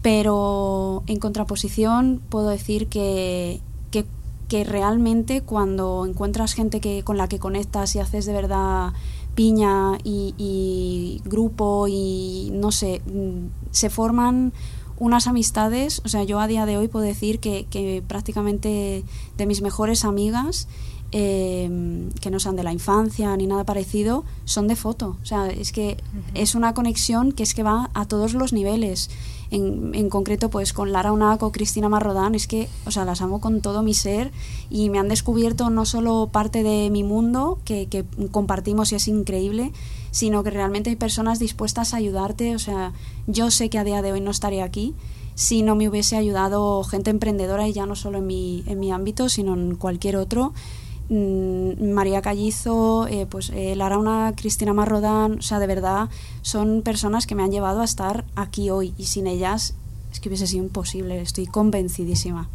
[0.00, 4.06] Pero en contraposición puedo decir que, que,
[4.48, 8.94] que realmente cuando encuentras gente que, con la que conectas y haces de verdad
[9.36, 14.52] piña y, grupo y no sé, mm, se forman
[14.98, 19.04] unas amistades, o sea, yo a día de hoy puedo decir que prácticamente
[19.36, 20.66] de mis mejores amigas,
[21.12, 25.16] eh, que no sean de la infancia ni nada parecido, son de foto.
[25.22, 25.96] O sea, es que
[26.34, 29.10] es una conexión que es que va a todos los niveles.
[29.50, 33.40] En, en concreto, pues con Lara Unaco, Cristina Marrodán, es que, o sea, las amo
[33.40, 34.32] con todo mi ser
[34.70, 39.06] y me han descubierto no solo parte de mi mundo, que, que compartimos y es
[39.06, 39.72] increíble,
[40.10, 42.56] sino que realmente hay personas dispuestas a ayudarte.
[42.56, 42.92] O sea,
[43.28, 44.94] yo sé que a día de hoy no estaría aquí
[45.36, 48.90] si no me hubiese ayudado gente emprendedora y ya no solo en mi, en mi
[48.90, 50.54] ámbito, sino en cualquier otro.
[51.08, 56.08] Mm, María Callizo, eh, pues eh, Lara Una, Cristina Marrodán, o sea, de verdad
[56.42, 59.74] son personas que me han llevado a estar aquí hoy y sin ellas
[60.10, 62.48] es que hubiese sido imposible, estoy convencidísima.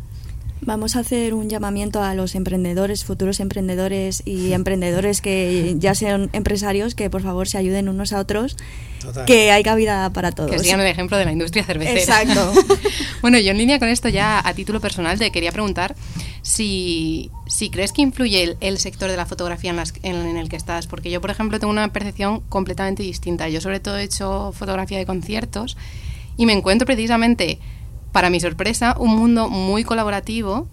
[0.64, 6.30] Vamos a hacer un llamamiento a los emprendedores, futuros emprendedores y emprendedores que ya sean
[6.34, 8.58] empresarios, que por favor se ayuden unos a otros,
[9.00, 9.26] Total.
[9.26, 10.52] que hay cabida para todos.
[10.52, 12.00] Que sigan el ejemplo de la industria cervecera.
[12.00, 12.54] Exacto.
[13.22, 15.96] bueno, yo en línea con esto ya a título personal te quería preguntar
[16.41, 20.38] si, si crees que influye el, el sector de la fotografía en, las- en- en
[20.38, 23.47] el que estás, porque yo, por ejemplo, tengo una percepción completamente distinta.
[23.49, 25.77] Yo sobre todo he hecho fotografía de conciertos
[26.38, 27.60] y me encuentro precisamente,
[28.12, 30.67] para mi sorpresa, un mundo muy colaborativo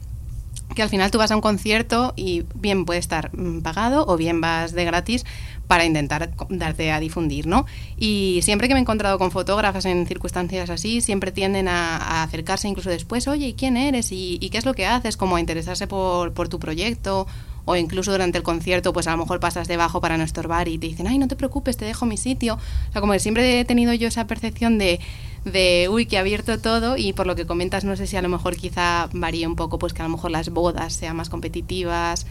[0.75, 4.17] que al final tú vas a un concierto y bien puede estar mm, pagado o
[4.17, 5.25] bien vas de gratis
[5.69, 7.67] para intentar darte a difundir, ¿no?
[7.99, 12.67] Y siempre que me he encontrado con fotógrafas en circunstancias así, siempre tienden a, acercarse
[12.67, 14.09] incluso después, oye, ¿y quién eres?
[14.11, 15.19] ¿Y, qué es lo que haces?
[15.19, 17.27] Como a interesarse por, tu proyecto
[17.67, 20.79] o incluso durante el concierto, pues a lo mejor pasas debajo para no estorbar y
[20.79, 22.55] te dicen, ay, no te preocupes, te dejo mi sitio.
[22.55, 25.01] O sea, como que siempre he tenido yo esa percepción de,
[25.45, 28.31] de, uy, que abierto todo y por lo que comentas, no sé si a lo
[28.31, 32.25] mejor quizá varía un poco, pues que a lo mejor las bodas sean más competitivas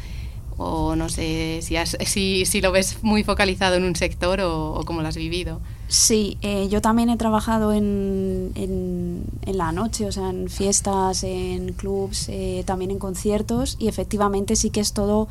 [0.57, 4.73] o no sé si, has- si, si lo ves muy focalizado en un sector o,
[4.73, 5.59] o cómo lo has vivido.
[5.87, 11.23] Sí, eh, yo también he trabajado en, en, en la noche, o sea, en fiestas,
[11.23, 15.27] en clubs, eh, también en conciertos y efectivamente sí que es todo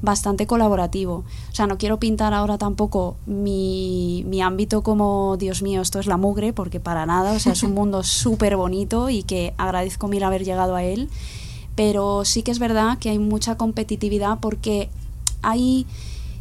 [0.00, 1.24] bastante colaborativo.
[1.50, 6.06] O sea, no quiero pintar ahora tampoco mi, mi ámbito como, Dios mío, esto es
[6.06, 10.06] la mugre, porque para nada, o sea, es un mundo súper bonito y que agradezco
[10.08, 11.10] mil haber llegado a él,
[11.78, 14.90] pero sí que es verdad que hay mucha competitividad porque
[15.42, 15.86] hay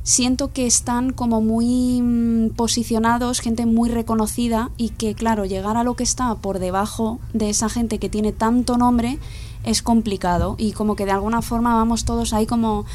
[0.01, 5.83] siento que están como muy mm, posicionados, gente muy reconocida y que claro, llegar a
[5.83, 9.19] lo que está por debajo de esa gente que tiene tanto nombre
[9.63, 12.87] es complicado y como que de alguna forma vamos todos ahí como,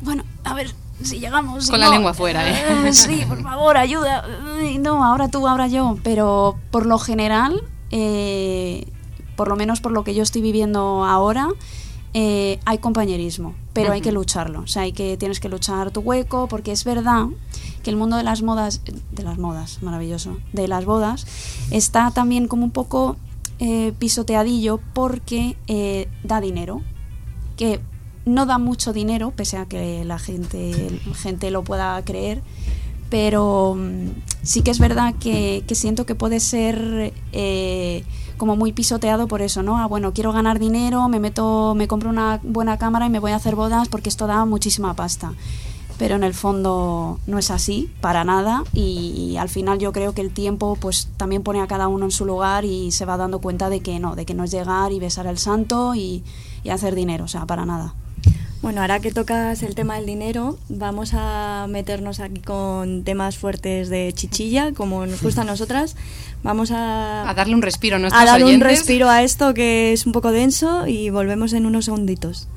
[0.00, 1.66] bueno, a ver si llegamos.
[1.66, 2.88] si Con la lengua fuera, ¿eh?
[2.88, 4.24] eh, Sí, por favor, ayuda.
[4.58, 5.98] Ay, No, ahora tú, ahora yo.
[6.02, 8.86] Pero por lo general, eh,
[9.36, 11.48] por lo menos por lo que yo estoy viviendo ahora,
[12.18, 14.60] eh, hay compañerismo, pero hay que lucharlo.
[14.60, 17.26] O sea, hay que, tienes que luchar tu hueco, porque es verdad
[17.82, 18.80] que el mundo de las modas,
[19.12, 21.26] de las modas, maravilloso, de las bodas,
[21.70, 23.16] está también como un poco
[23.58, 26.80] eh, pisoteadillo porque eh, da dinero.
[27.58, 27.80] Que
[28.24, 32.40] no da mucho dinero, pese a que la gente, gente lo pueda creer,
[33.10, 34.08] pero mm,
[34.42, 37.12] sí que es verdad que, que siento que puede ser
[38.36, 39.78] como muy pisoteado por eso, ¿no?
[39.78, 43.32] Ah, bueno, quiero ganar dinero, me meto, me compro una buena cámara y me voy
[43.32, 45.32] a hacer bodas porque esto da muchísima pasta.
[45.98, 50.20] Pero en el fondo no es así, para nada, y, al final yo creo que
[50.20, 53.40] el tiempo pues también pone a cada uno en su lugar y se va dando
[53.40, 56.22] cuenta de que no, de que no es llegar y besar al santo y,
[56.64, 57.94] y hacer dinero, o sea, para nada.
[58.66, 63.88] Bueno, ahora que tocas el tema del dinero, vamos a meternos aquí con temas fuertes
[63.88, 65.94] de chichilla, como nos gusta a nosotras.
[66.42, 69.92] Vamos a, A darle un respiro a nuestros a darle un respiro a esto que
[69.92, 72.48] es un poco denso y volvemos en unos segunditos.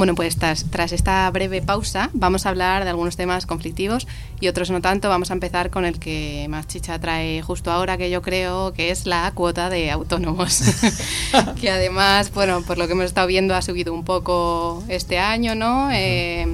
[0.00, 4.08] Bueno, pues tras, tras esta breve pausa vamos a hablar de algunos temas conflictivos
[4.40, 5.10] y otros no tanto.
[5.10, 8.90] Vamos a empezar con el que más chicha trae justo ahora, que yo creo que
[8.92, 10.62] es la cuota de autónomos.
[11.60, 15.54] que además, bueno, por lo que hemos estado viendo ha subido un poco este año,
[15.54, 15.90] ¿no?
[15.92, 16.46] Eh,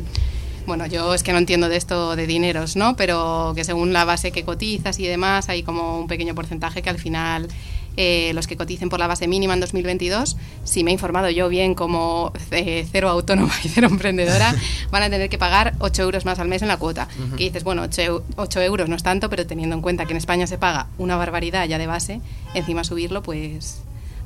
[0.67, 2.97] bueno, yo es que no entiendo de esto de dineros, ¿no?
[2.97, 6.91] Pero que según la base que cotizas y demás, hay como un pequeño porcentaje que
[6.91, 7.47] al final
[7.97, 11.49] eh, los que coticen por la base mínima en 2022, si me he informado yo
[11.49, 14.55] bien como eh, cero autónoma y cero emprendedora,
[14.91, 17.09] van a tener que pagar 8 euros más al mes en la cuota.
[17.37, 20.47] Que dices, bueno, 8, euros no es tanto, pero teniendo en cuenta que en España
[20.47, 22.21] se paga una barbaridad ya de base,
[22.55, 23.79] encima subirlo, pues,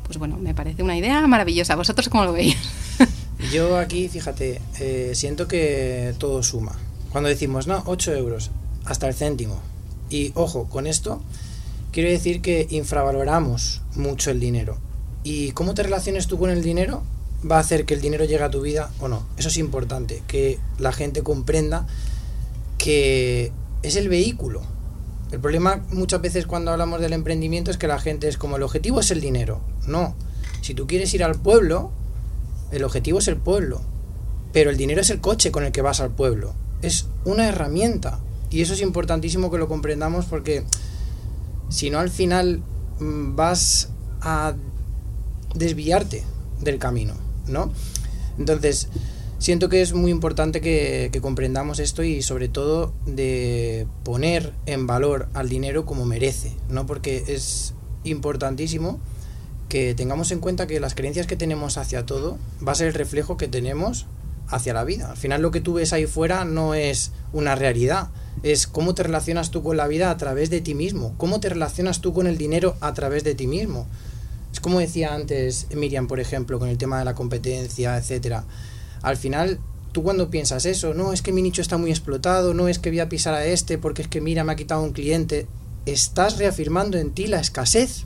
[0.05, 1.77] pues bueno, me parece una idea maravillosa.
[1.77, 2.57] ¿Vosotros cómo lo veis?
[3.53, 6.77] Yo aquí, fíjate, eh, siento que todo suma.
[7.11, 8.51] Cuando decimos, no, 8 euros,
[8.85, 9.61] hasta el céntimo.
[10.11, 11.23] Y ojo, con esto
[11.93, 14.79] quiero decir que infravaloramos mucho el dinero.
[15.23, 17.03] Y cómo te relaciones tú con el dinero
[17.49, 19.27] va a hacer que el dinero llegue a tu vida o no.
[19.37, 21.87] Eso es importante, que la gente comprenda
[22.79, 24.63] que es el vehículo.
[25.33, 28.63] El problema muchas veces cuando hablamos del emprendimiento es que la gente es como el
[28.63, 29.61] objetivo es el dinero.
[29.87, 30.15] No.
[30.61, 31.91] Si tú quieres ir al pueblo,
[32.73, 33.81] el objetivo es el pueblo.
[34.53, 36.53] Pero el dinero es el coche con el que vas al pueblo.
[36.83, 38.19] Es una herramienta.
[38.51, 40.65] Y eso es importantísimo que lo comprendamos porque
[41.71, 42.63] si no al final
[42.99, 43.89] mm, vas
[44.21, 44.55] a
[45.55, 46.25] desviarte
[46.61, 47.15] del camino,
[47.47, 47.73] ¿no?
[48.39, 48.89] Entonces,
[49.39, 54.87] siento que es muy importante que, que, comprendamos esto y sobre todo de poner en
[54.87, 56.87] valor al dinero como merece, ¿no?
[56.87, 59.01] Porque es importantísimo
[59.69, 62.95] que tengamos en cuenta que las creencias que tenemos hacia todo va a ser el
[62.95, 64.07] reflejo que tenemos
[64.51, 65.11] hacia la vida.
[65.11, 68.09] Al final lo que tú ves ahí fuera no es una realidad,
[68.43, 71.49] es cómo te relacionas tú con la vida a través de ti mismo, cómo te
[71.49, 73.87] relacionas tú con el dinero a través de ti mismo.
[74.53, 78.45] Es como decía antes Miriam, por ejemplo, con el tema de la competencia, etcétera.
[79.03, 79.61] Al final,
[79.93, 82.91] tú cuando piensas eso, no es que mi nicho está muy explotado, no es que
[82.91, 85.47] voy a pisar a este porque es que mira, me ha quitado un cliente,
[85.87, 88.05] estás reafirmando en ti la escasez.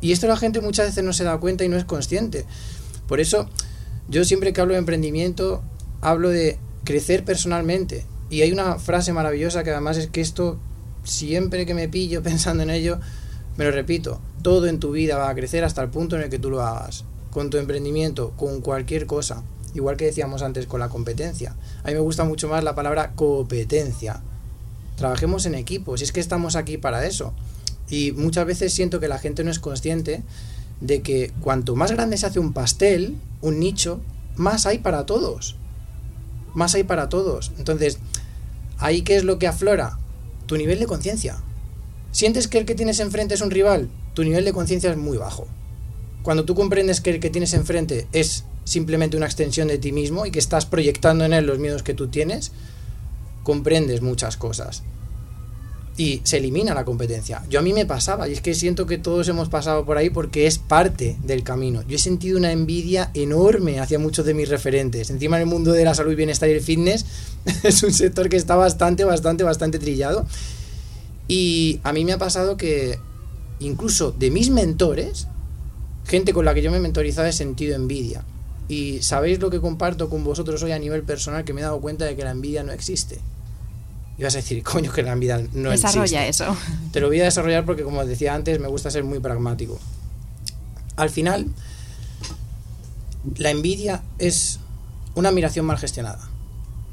[0.00, 2.44] Y esto la gente muchas veces no se da cuenta y no es consciente.
[3.08, 3.48] Por eso,
[4.08, 5.62] yo siempre que hablo de emprendimiento,
[6.00, 8.06] hablo de crecer personalmente.
[8.30, 10.58] Y hay una frase maravillosa que además es que esto,
[11.04, 12.98] siempre que me pillo pensando en ello,
[13.56, 16.30] me lo repito, todo en tu vida va a crecer hasta el punto en el
[16.30, 17.04] que tú lo hagas.
[17.30, 19.42] Con tu emprendimiento, con cualquier cosa.
[19.74, 21.54] Igual que decíamos antes con la competencia.
[21.84, 24.22] A mí me gusta mucho más la palabra competencia.
[24.96, 27.34] Trabajemos en equipo, si es que estamos aquí para eso.
[27.90, 30.22] Y muchas veces siento que la gente no es consciente
[30.80, 34.00] de que cuanto más grande se hace un pastel, un nicho,
[34.36, 35.56] más hay para todos.
[36.54, 37.52] Más hay para todos.
[37.58, 37.98] Entonces,
[38.78, 39.98] ahí qué es lo que aflora?
[40.46, 41.36] Tu nivel de conciencia.
[42.12, 43.88] ¿Sientes que el que tienes enfrente es un rival?
[44.14, 45.46] Tu nivel de conciencia es muy bajo.
[46.22, 50.26] Cuando tú comprendes que el que tienes enfrente es simplemente una extensión de ti mismo
[50.26, 52.52] y que estás proyectando en él los miedos que tú tienes,
[53.42, 54.82] comprendes muchas cosas.
[55.98, 57.42] Y se elimina la competencia.
[57.50, 60.10] Yo a mí me pasaba, y es que siento que todos hemos pasado por ahí
[60.10, 61.82] porque es parte del camino.
[61.88, 65.10] Yo he sentido una envidia enorme hacia muchos de mis referentes.
[65.10, 67.04] Encima en el mundo de la salud, bienestar y el fitness
[67.64, 70.24] es un sector que está bastante, bastante, bastante trillado.
[71.26, 72.98] Y a mí me ha pasado que
[73.60, 75.26] incluso de mis mentores,
[76.06, 78.24] gente con la que yo me he mentorizado, he sentido envidia.
[78.68, 81.80] Y sabéis lo que comparto con vosotros hoy a nivel personal, que me he dado
[81.80, 83.18] cuenta de que la envidia no existe.
[84.18, 86.44] Y vas a decir, coño, que la envidia no Desarrolla existe.
[86.44, 86.56] eso.
[86.92, 89.78] Te lo voy a desarrollar porque, como decía antes, me gusta ser muy pragmático.
[90.96, 91.46] Al final,
[93.36, 94.58] la envidia es
[95.14, 96.28] una admiración mal gestionada.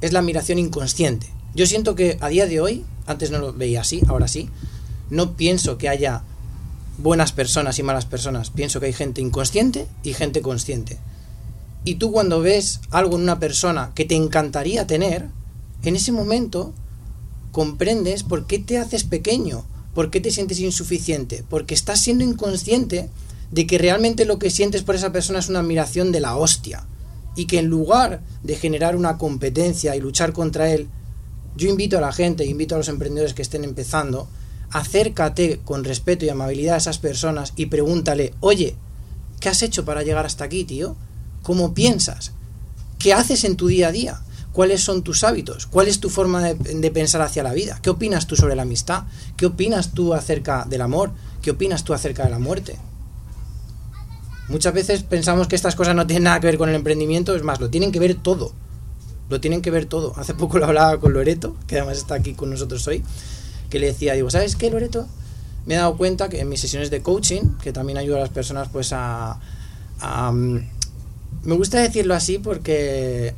[0.01, 1.27] Es la admiración inconsciente.
[1.55, 4.49] Yo siento que a día de hoy, antes no lo veía así, ahora sí,
[5.09, 6.21] no pienso que haya
[6.97, 8.51] buenas personas y malas personas.
[8.51, 10.99] Pienso que hay gente inconsciente y gente consciente.
[11.83, 15.29] Y tú cuando ves algo en una persona que te encantaría tener,
[15.83, 16.73] en ese momento
[17.55, 23.09] comprendes por qué te haces pequeño, por qué te sientes insuficiente, porque estás siendo inconsciente
[23.49, 26.85] de que realmente lo que sientes por esa persona es una admiración de la hostia.
[27.33, 30.89] Y que en lugar de generar una competencia y luchar contra él,
[31.55, 34.27] yo invito a la gente, invito a los emprendedores que estén empezando,
[34.71, 38.75] acércate con respeto y amabilidad a esas personas y pregúntale, oye,
[39.39, 40.97] ¿qué has hecho para llegar hasta aquí, tío?
[41.41, 42.33] ¿Cómo piensas?
[42.99, 44.21] ¿Qué haces en tu día a día?
[44.55, 45.65] ¿Cuáles son tus hábitos?
[45.65, 47.77] ¿Cuál es tu forma de, pensar hacia la vida?
[47.81, 49.03] ¿Qué opinas tú sobre la amistad?
[49.35, 51.11] ¿Qué opinas tú acerca del amor?
[51.41, 52.77] ¿Qué opinas tú acerca de la muerte?
[54.47, 57.43] Muchas veces pensamos que estas cosas no tienen nada que ver con el emprendimiento, es
[57.43, 58.53] más, lo tienen que ver todo.
[59.29, 60.13] Lo tienen que ver todo.
[60.15, 63.03] Hace poco lo hablaba con Loreto, que además está aquí con nosotros hoy,
[63.69, 65.05] que le decía, digo, ¿sabes qué, Loreto?
[65.65, 68.29] Me he dado cuenta que en mis sesiones de coaching, que también ayuda a las
[68.29, 69.37] personas pues a...
[69.99, 73.35] a me gusta decirlo así porque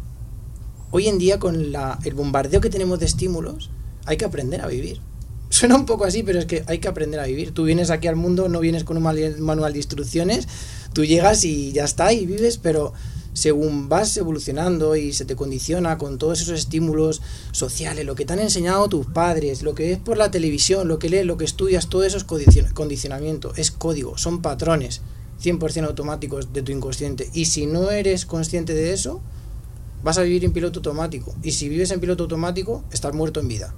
[0.92, 3.70] hoy en día con el bombardeo que tenemos de estímulos,
[4.06, 5.02] hay que aprender a vivir.
[5.50, 7.52] Suena un poco así, pero es que hay que aprender a vivir.
[7.54, 10.48] Tú vienes aquí al mundo, no vienes con un manual de instrucciones,
[10.94, 12.94] tú llegas y ya está y vives, pero
[13.34, 17.22] según vas evolucionando y se te condiciona con todos esos estímulos
[17.52, 20.98] sociales, lo que te han enseñado tus padres, lo que es por la televisión, lo
[20.98, 22.24] que lees, lo que estudias, todo eso es
[22.74, 25.02] condicionamiento, es código, son patrones
[25.42, 27.30] 100% automáticos de tu inconsciente.
[27.34, 29.22] Y si no eres consciente de eso,
[30.04, 31.36] vas a vivir en piloto automático.
[31.44, 33.74] Y si vives en piloto automático, estás muerto en vida.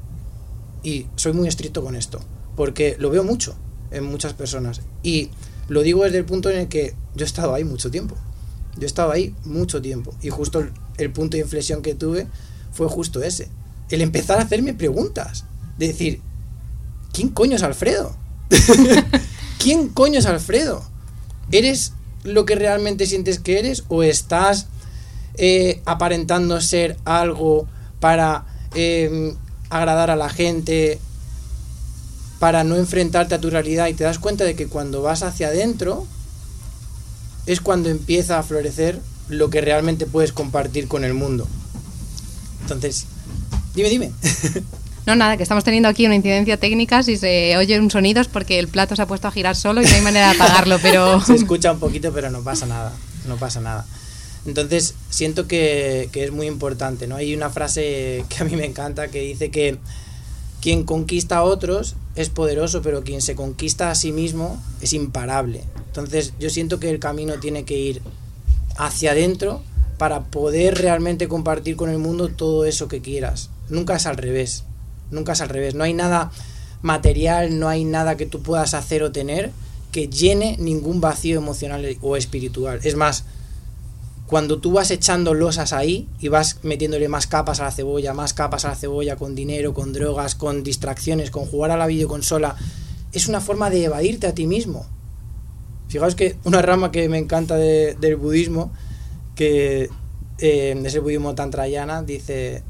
[0.84, 2.20] Y soy muy estricto con esto,
[2.56, 3.56] porque lo veo mucho
[3.92, 4.82] en muchas personas.
[5.04, 5.30] Y
[5.68, 8.16] lo digo desde el punto en el que yo he estado ahí mucho tiempo.
[8.76, 10.14] Yo he estado ahí mucho tiempo.
[10.22, 12.28] Y justo el, el punto de inflexión que tuve
[12.72, 13.50] fue justo ese.
[13.90, 15.46] El empezar a hacerme preguntas.
[15.78, 16.22] De decir,
[17.14, 18.16] ¿quién coño es Alfredo?
[19.60, 20.84] ¿Quién coño es Alfredo?
[21.52, 21.94] ¿Eres
[22.24, 24.68] lo que realmente sientes que eres o estás
[25.36, 27.68] eh, aparentando ser algo
[28.00, 29.34] para eh,
[29.70, 31.00] agradar a la gente,
[32.40, 35.48] para no enfrentarte a tu realidad y te das cuenta de que cuando vas hacia
[35.48, 36.08] adentro
[37.46, 41.48] es cuando empieza a florecer lo que realmente puedes compartir con el mundo.
[42.62, 43.06] Entonces,
[43.76, 44.12] dime, dime.
[45.06, 47.02] No, nada, que estamos teniendo aquí una incidencia técnica.
[47.02, 49.92] Si se oyen sonidos porque el plato se ha puesto a girar solo y no
[49.96, 51.20] hay manera de apagarlo, pero.
[51.26, 52.94] Se escucha un poquito, pero no pasa nada.
[53.28, 53.88] No pasa nada.
[54.46, 57.16] Entonces, siento que, que, es muy importante, ¿no?
[57.16, 59.78] Hay una frase que a mí me encanta que dice que
[60.62, 65.64] quien conquista a otros es poderoso, pero quien se conquista a sí mismo es imparable.
[65.88, 68.02] Entonces, yo siento que el camino tiene que ir
[68.78, 69.62] hacia adentro
[69.98, 73.50] para poder realmente compartir con el mundo todo eso que quieras.
[73.70, 74.64] Nunca es al revés.
[75.12, 75.76] Nunca es al revés.
[75.76, 76.32] No hay nada
[76.82, 79.52] material, no hay nada que tú puedas hacer o tener
[79.92, 82.80] que llene ningún vacío emocional o espiritual.
[82.84, 83.26] Es más,
[84.30, 88.36] cuando tú vas echando losas ahí y vas metiéndole más capas a la cebolla, más
[88.36, 92.56] capas a la cebolla con dinero, con drogas, con distracciones, con jugar a la videoconsola,
[93.12, 94.86] es una forma de evadirte a ti mismo.
[95.88, 98.72] Fijaos que una rama que me encanta de, del budismo,
[99.34, 99.90] que
[100.38, 102.62] eh, es el budismo tantrayana, dice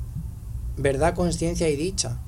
[0.77, 2.21] verdad, conciencia y dicha.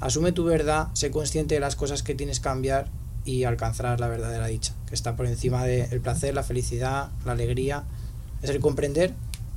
[0.00, 2.90] Asume tu verdad, sé consciente de las cosas que tienes que cambiar
[3.24, 7.32] y alcanzarás la verdadera dicha, que está por encima del de placer, la felicidad, la
[7.32, 7.84] alegría.
[8.46, 9.12] Es el comprender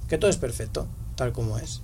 [0.08, 1.84] que todo es perfecto, tal como es.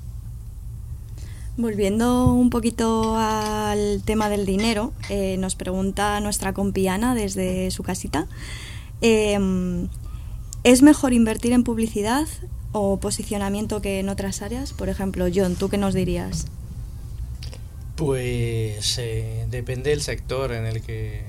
[1.56, 8.26] Volviendo un poquito al tema del dinero, eh, nos pregunta nuestra compiana desde su casita.
[9.01, 9.38] Eh,
[10.64, 12.28] ¿Es mejor invertir en publicidad
[12.72, 14.74] o posicionamiento que en otras áreas?
[14.74, 16.47] Por ejemplo, John, ¿tú qué nos dirías?
[17.97, 21.24] Pues eh, depende del sector en el que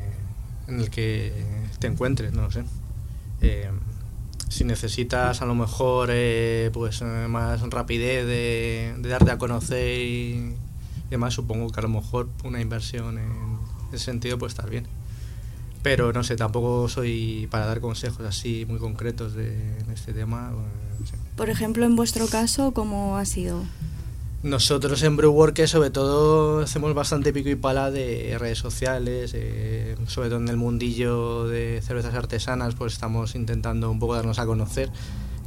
[0.68, 1.34] en el que
[1.80, 2.64] te encuentres, no lo sé.
[4.46, 10.54] Eh, si necesitas a lo mejor eh, pues más rapidez de, darte a conocer y
[11.10, 13.58] demás, supongo que a lo mejor una inversión en
[13.92, 14.86] ese sentido puede estar bien.
[15.82, 20.52] Pero no sé, tampoco soy para dar consejos así muy concretos de, este tema.
[21.04, 21.16] Sé.
[21.36, 23.62] Por ejemplo, en vuestro caso, ¿cómo ha sido?
[24.46, 30.28] Nosotros en Brewwork sobre todo hacemos bastante pico y pala de redes sociales, eh, sobre
[30.28, 34.88] todo en el mundillo de cervezas artesanas, pues estamos intentando un poco darnos a conocer,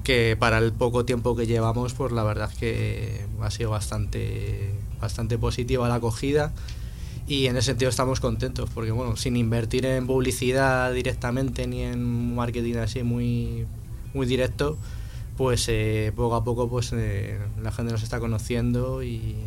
[0.03, 5.37] que para el poco tiempo que llevamos, pues la verdad que ha sido bastante, bastante
[5.37, 6.51] positiva la acogida.
[7.25, 12.35] Y en ese sentido estamos contentos porque bueno, sin invertir en publicidad directamente ni en
[12.35, 13.65] marketing así muy,
[14.13, 14.77] muy directo,
[15.39, 19.37] pues eh, poco a poco pues eh, la gente nos está conociendo y,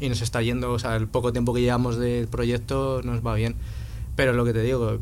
[0.00, 3.56] nos está yendo, o sea, el poco tiempo que llevamos del proyecto nos va bien.
[4.14, 4.96] Pero lo que te digo,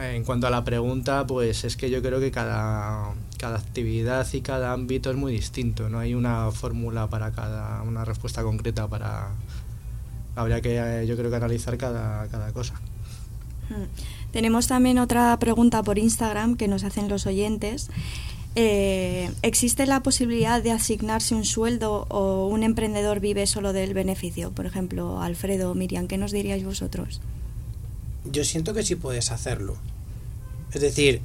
[0.00, 4.40] en cuanto a la pregunta, pues es que yo creo que cada, cada actividad y
[4.40, 5.90] cada ámbito es muy distinto.
[5.90, 9.32] No hay una fórmula para cada, una respuesta concreta para.
[10.34, 12.72] Habría que, eh, yo creo que analizar cada, cada cosa.
[13.68, 13.84] Hmm.
[14.32, 17.90] Tenemos también otra pregunta por Instagram que nos hacen los oyentes.
[18.60, 24.50] Eh, ¿Existe la posibilidad de asignarse un sueldo o un emprendedor vive solo del beneficio?
[24.50, 27.20] Por ejemplo, Alfredo, Miriam, ¿qué nos diríais vosotros?
[28.24, 29.76] yo siento que sí puedes hacerlo.
[30.72, 31.22] Es decir,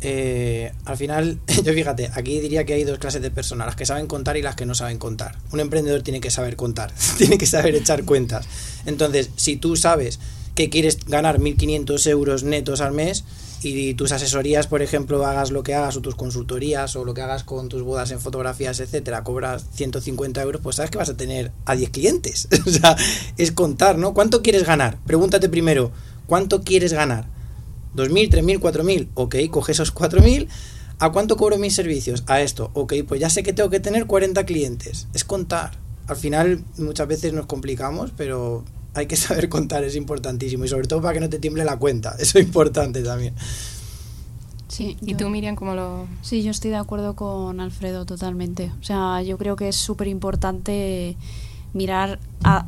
[0.00, 3.86] eh, al final, yo fíjate, aquí diría que hay dos clases de personas, las que
[3.86, 5.36] saben contar y las que no saben contar.
[5.52, 8.46] Un emprendedor tiene que saber contar, tiene que saber echar cuentas.
[8.86, 10.18] Entonces, si tú sabes
[10.54, 13.24] que quieres ganar 1.500 euros netos al mes
[13.62, 17.22] y tus asesorías, por ejemplo, hagas lo que hagas o tus consultorías o lo que
[17.22, 21.16] hagas con tus bodas en fotografías, etcétera, cobras 150 euros, pues sabes que vas a
[21.16, 22.48] tener a 10 clientes.
[22.66, 22.96] o sea,
[23.36, 24.14] es contar, ¿no?
[24.14, 24.98] ¿Cuánto quieres ganar?
[25.06, 25.90] Pregúntate primero,
[26.26, 27.26] ¿cuánto quieres ganar?
[27.96, 29.08] ¿2.000, 3.000, 4.000?
[29.14, 30.48] Ok, coge esos 4.000.
[31.00, 32.24] ¿A cuánto cobro mis servicios?
[32.26, 32.70] A esto.
[32.74, 35.06] Ok, pues ya sé que tengo que tener 40 clientes.
[35.14, 35.72] Es contar.
[36.08, 38.64] Al final muchas veces nos complicamos, pero
[38.98, 40.64] hay que saber contar, es importantísimo.
[40.64, 42.16] Y sobre todo para que no te tiemble la cuenta.
[42.18, 43.34] Eso es importante también.
[44.68, 46.06] Sí, ¿Y tú, Miriam, cómo lo...?
[46.20, 48.70] Sí, yo estoy de acuerdo con Alfredo totalmente.
[48.80, 51.16] O sea, yo creo que es súper importante
[51.72, 52.66] mirar a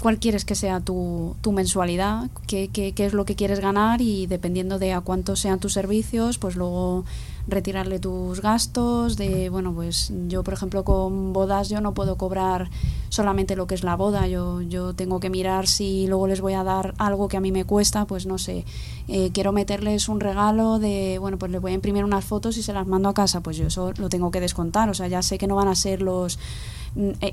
[0.00, 4.00] cuál quieres que sea tu, tu mensualidad, qué, qué, qué es lo que quieres ganar
[4.00, 7.04] y dependiendo de a cuánto sean tus servicios, pues luego
[7.50, 9.16] retirarle tus gastos.
[9.16, 12.70] De bueno pues yo por ejemplo con bodas yo no puedo cobrar
[13.08, 14.26] solamente lo que es la boda.
[14.26, 17.52] Yo yo tengo que mirar si luego les voy a dar algo que a mí
[17.52, 18.64] me cuesta pues no sé.
[19.08, 22.62] Eh, quiero meterles un regalo de bueno pues les voy a imprimir unas fotos y
[22.62, 23.40] se las mando a casa.
[23.40, 24.88] Pues yo eso lo tengo que descontar.
[24.88, 26.38] O sea ya sé que no van a ser los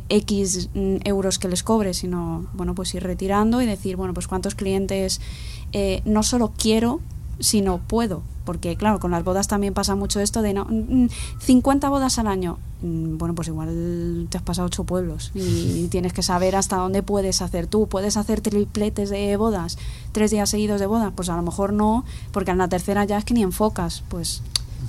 [0.09, 4.27] X mm, euros que les cobre, sino, bueno, pues ir retirando y decir, bueno, pues
[4.27, 5.21] cuántos clientes
[5.73, 6.99] eh, no solo quiero,
[7.39, 10.65] sino puedo porque claro, con las bodas también pasa mucho esto de no
[11.39, 12.57] 50 bodas al año.
[12.81, 17.03] Mm, bueno, pues igual te has pasado ocho pueblos y tienes que saber hasta dónde
[17.03, 17.87] puedes hacer tú.
[17.87, 19.77] ¿Puedes hacer tripletes de bodas,
[20.13, 21.11] tres días seguidos de bodas?
[21.13, 24.01] Pues a lo mejor no, porque en la tercera ya es que ni enfocas.
[24.07, 24.41] Pues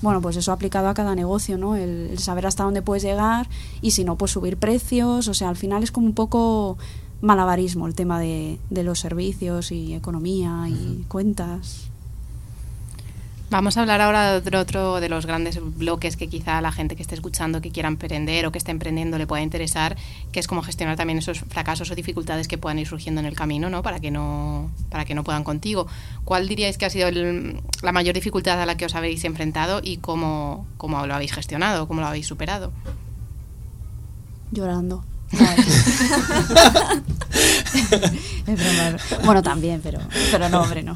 [0.03, 1.77] bueno, pues eso aplicado a cada negocio, ¿no?
[1.77, 3.49] El, saber hasta dónde puedes llegar
[3.83, 5.29] y si no, pues subir precios.
[5.29, 6.79] O sea, al final es como un poco
[7.21, 11.88] malabarismo el tema de, de los servicios y economía y cuentas.
[13.51, 17.03] Vamos a hablar ahora de otro, de los grandes bloques que quizá la gente que
[17.03, 19.97] esté escuchando, que quiera emprender o que esté emprendiendo le pueda interesar,
[20.33, 23.35] que es cómo gestionar también esos fracasos o dificultades que puedan ir surgiendo en el
[23.35, 23.83] camino, ¿no?
[23.83, 25.87] Para que no, para que no puedan contigo.
[26.27, 29.97] ¿Cuál diríais que ha sido la mayor dificultad a la que os habéis enfrentado y
[29.97, 32.71] cómo, cómo lo habéis gestionado, cómo lo habéis superado?
[34.53, 35.05] Llorando.
[39.25, 40.95] bueno, también, pero, pero no, hombre, no.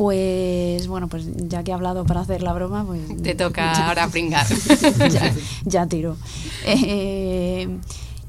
[0.00, 3.02] Pues bueno, pues ya que he hablado para hacer la broma, pues...
[3.22, 4.46] Te toca ahora pringar.
[5.66, 6.16] ya, tiro.
[6.64, 7.68] Eh,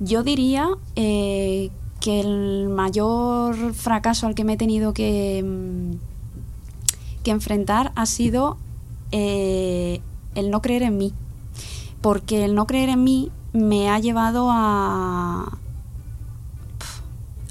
[0.02, 0.68] yo diría
[0.98, 1.70] eh,
[2.02, 5.46] que el mayor fracaso al que me he tenido que,
[7.24, 8.58] que enfrentar ha sido
[9.14, 10.02] eh,
[10.36, 11.14] el no creer en mí.
[12.02, 15.58] Porque el no creer en mí me ha llevado a,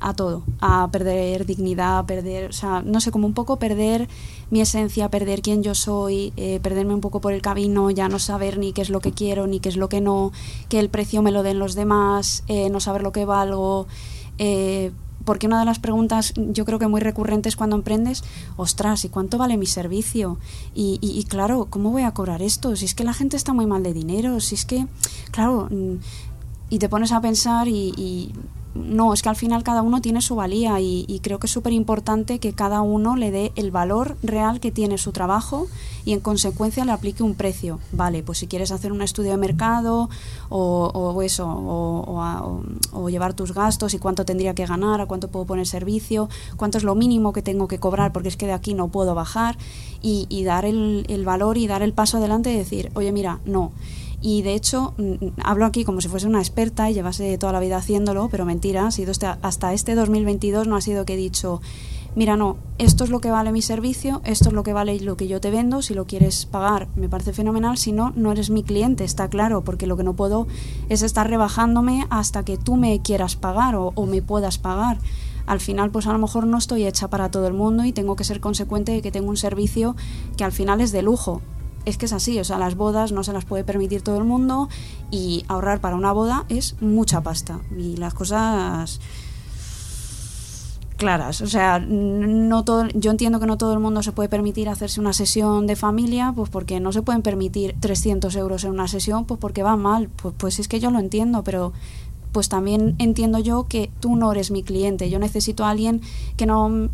[0.01, 4.09] a todo, a perder dignidad, a perder, o sea, no sé, como un poco perder
[4.51, 8.19] mi esencia, perder quién yo soy, eh, perderme un poco por el camino, ya no
[8.19, 10.33] saber ni qué es lo que quiero, ni qué es lo que no,
[10.69, 13.87] que el precio me lo den los demás, eh, no saber lo que valgo.
[14.39, 14.91] Eh,
[15.27, 18.25] porque una de las preguntas yo creo que muy recurrentes cuando emprendes,
[18.57, 20.39] ostras, ¿y cuánto vale mi servicio?
[20.75, 22.75] Y, y, claro, ¿cómo voy a cobrar esto?
[22.75, 24.87] Si es que la gente está muy mal de dinero, si es que,
[25.31, 25.97] claro, mm,
[26.71, 28.33] y te pones a pensar y
[28.75, 31.73] no, es que al final cada uno tiene su valía y, creo que es súper
[31.73, 35.67] importante que cada uno le dé el valor real que tiene su trabajo
[36.05, 37.81] y en consecuencia le aplique un precio.
[37.93, 40.09] Vale, pues si quieres hacer un estudio de mercado
[40.49, 45.67] o, eso, o, llevar tus gastos y cuánto tendría que ganar, a cuánto puedo poner
[45.67, 48.89] servicio, cuánto es lo mínimo que tengo que cobrar porque es que de aquí no
[48.89, 49.57] puedo bajar
[50.01, 53.73] y, dar el, el valor y dar el paso adelante y decir, oye mira, no
[54.23, 57.53] y de hecho, mm, mm, hablo aquí como si fuese una experta y llevase toda
[57.53, 59.13] la vida haciéndolo, pero mentira, ha sido
[59.43, 61.61] hasta este 2022 no ha sido que he dicho,
[62.15, 65.17] mira, no, esto es lo que vale mi servicio, esto es lo que vale lo
[65.17, 68.51] que yo te vendo, si lo quieres pagar me parece fenomenal, si no, no eres
[68.51, 70.47] mi cliente, está claro, porque lo que no puedo
[70.89, 74.99] es estar rebajándome hasta que tú me quieras pagar o, o me puedas pagar
[75.47, 78.15] al final pues a lo mejor no estoy hecha para todo el mundo y tengo
[78.15, 79.97] que ser consecuente de que tengo un servicio
[80.37, 81.43] que al final es de lujo.
[81.85, 84.25] Es que es así, o sea, las bodas no se las puede permitir todo el
[84.25, 84.69] mundo
[85.11, 89.01] y ahorrar para una boda es mucha pasta y las cosas
[91.01, 91.41] claras.
[91.41, 95.01] O sea, no todo, yo entiendo que no todo el mundo se puede permitir hacerse
[95.01, 99.25] una sesión de familia, pues porque no se pueden permitir 300 euros en una sesión,
[99.25, 100.11] pues porque va mal.
[100.11, 101.73] Pues, pues es que yo lo entiendo, pero
[102.33, 105.11] pues también entiendo yo que tú no eres mi cliente.
[105.11, 106.03] Yo necesito a alguien
[106.37, 106.91] que no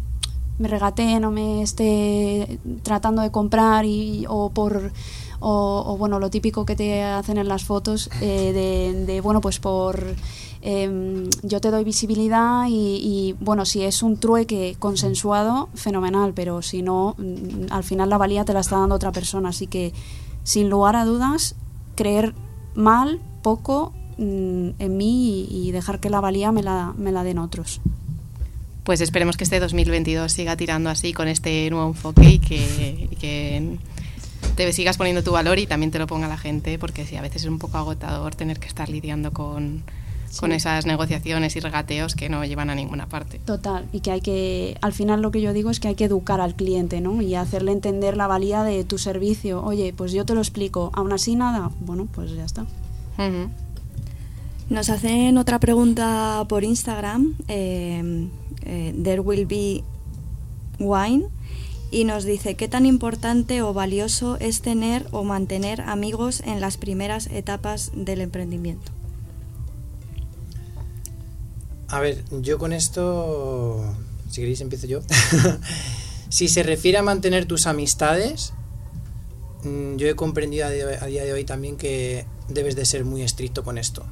[0.58, 4.92] me regatee, no me esté tratando de comprar y, o por
[5.38, 10.02] o, bueno lo típico que te hacen en las fotos eh, de, bueno pues por
[10.62, 16.62] em, yo te doy visibilidad y, y, bueno si es un trueque consensuado fenomenal pero
[16.62, 19.92] si no mm, al final la valía te la está dando otra persona así que
[20.42, 21.54] sin lugar a dudas
[21.94, 22.34] creer
[22.74, 27.38] mal poco Mm, en mí y, dejar que la valía me la, me la den
[27.38, 27.80] otros.
[28.86, 33.76] Pues esperemos que este 2022 siga tirando así con este nuevo enfoque y que, que
[34.54, 37.20] te sigas poniendo tu valor y también te lo ponga la gente, porque sí, a
[37.20, 39.82] veces es un poco agotador tener que estar lidiando con,
[40.38, 43.40] con esas negociaciones y regateos que no llevan a ninguna parte.
[43.40, 46.04] Total, y que hay que, al final lo que yo digo es que hay que
[46.04, 47.20] educar al cliente, ¿no?
[47.22, 49.64] Y hacerle entender la valía de tu servicio.
[49.64, 52.64] Oye, pues yo te lo explico, aún así nada, bueno, pues ya está.
[54.68, 58.28] Nos hacen otra pregunta por Instagram, eh,
[58.62, 59.84] eh, There Will Be
[60.80, 61.28] Wine,
[61.92, 66.78] y nos dice, ¿qué tan importante o valioso es tener o mantener amigos en las
[66.78, 68.90] primeras etapas del emprendimiento?
[71.86, 73.84] A ver, yo con esto,
[74.28, 75.00] si queréis empiezo yo.
[76.28, 78.52] si se refiere a mantener tus amistades,
[79.62, 83.62] mm, yo he comprendido a día de hoy también que debes de ser muy estricto
[83.62, 84.04] con esto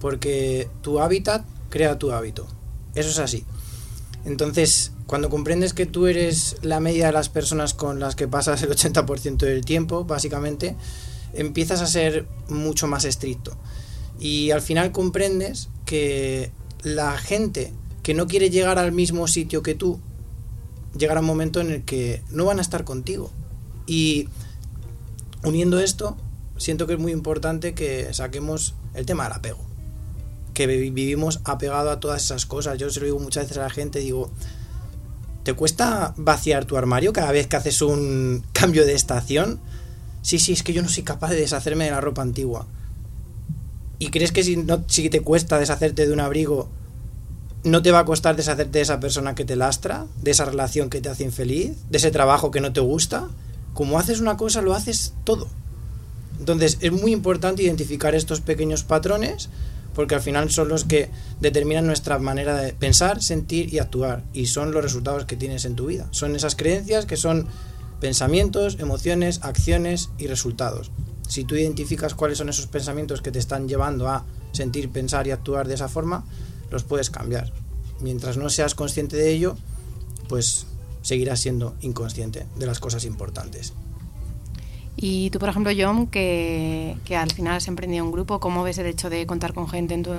[0.00, 2.48] porque tu hábitat crea tu hábito.
[2.94, 3.44] Eso es así.
[4.24, 8.62] Entonces, cuando comprendes que tú eres la media de las personas con las que pasas
[8.62, 10.76] el 80% del tiempo, básicamente,
[11.32, 13.56] empiezas a ser mucho más estricto.
[14.18, 16.50] Y al final comprendes que
[16.82, 17.72] la gente
[18.02, 20.00] que no quiere llegar al mismo sitio que tú,
[20.96, 23.30] llegará un momento en el que no van a estar contigo.
[23.86, 24.28] Y
[25.44, 26.16] uniendo esto,
[26.56, 29.69] siento que es muy importante que saquemos el tema del apego
[30.52, 32.78] que vivimos apegado a todas esas cosas.
[32.78, 34.30] Yo se lo digo muchas veces a la gente, digo,
[35.42, 39.60] ¿te cuesta vaciar tu armario cada vez que haces un cambio de estación?
[40.22, 42.66] Sí, sí, es que yo no soy capaz de deshacerme de la ropa antigua.
[43.98, 46.68] ¿Y crees que si, no, si te cuesta deshacerte de un abrigo,
[47.64, 50.88] no te va a costar deshacerte de esa persona que te lastra, de esa relación
[50.88, 53.28] que te hace infeliz, de ese trabajo que no te gusta?
[53.74, 55.48] Como haces una cosa, lo haces todo.
[56.38, 59.50] Entonces es muy importante identificar estos pequeños patrones
[60.00, 64.46] porque al final son los que determinan nuestra manera de pensar, sentir y actuar, y
[64.46, 66.08] son los resultados que tienes en tu vida.
[66.10, 67.46] Son esas creencias que son
[68.00, 70.90] pensamientos, emociones, acciones y resultados.
[71.28, 75.32] Si tú identificas cuáles son esos pensamientos que te están llevando a sentir, pensar y
[75.32, 76.24] actuar de esa forma,
[76.70, 77.52] los puedes cambiar.
[78.00, 79.54] Mientras no seas consciente de ello,
[80.30, 80.64] pues
[81.02, 83.74] seguirás siendo inconsciente de las cosas importantes.
[84.96, 88.78] Y tú, por ejemplo, John, que, que, al final has emprendido un grupo, ¿cómo ves
[88.78, 90.10] el hecho de contar con gente en tu,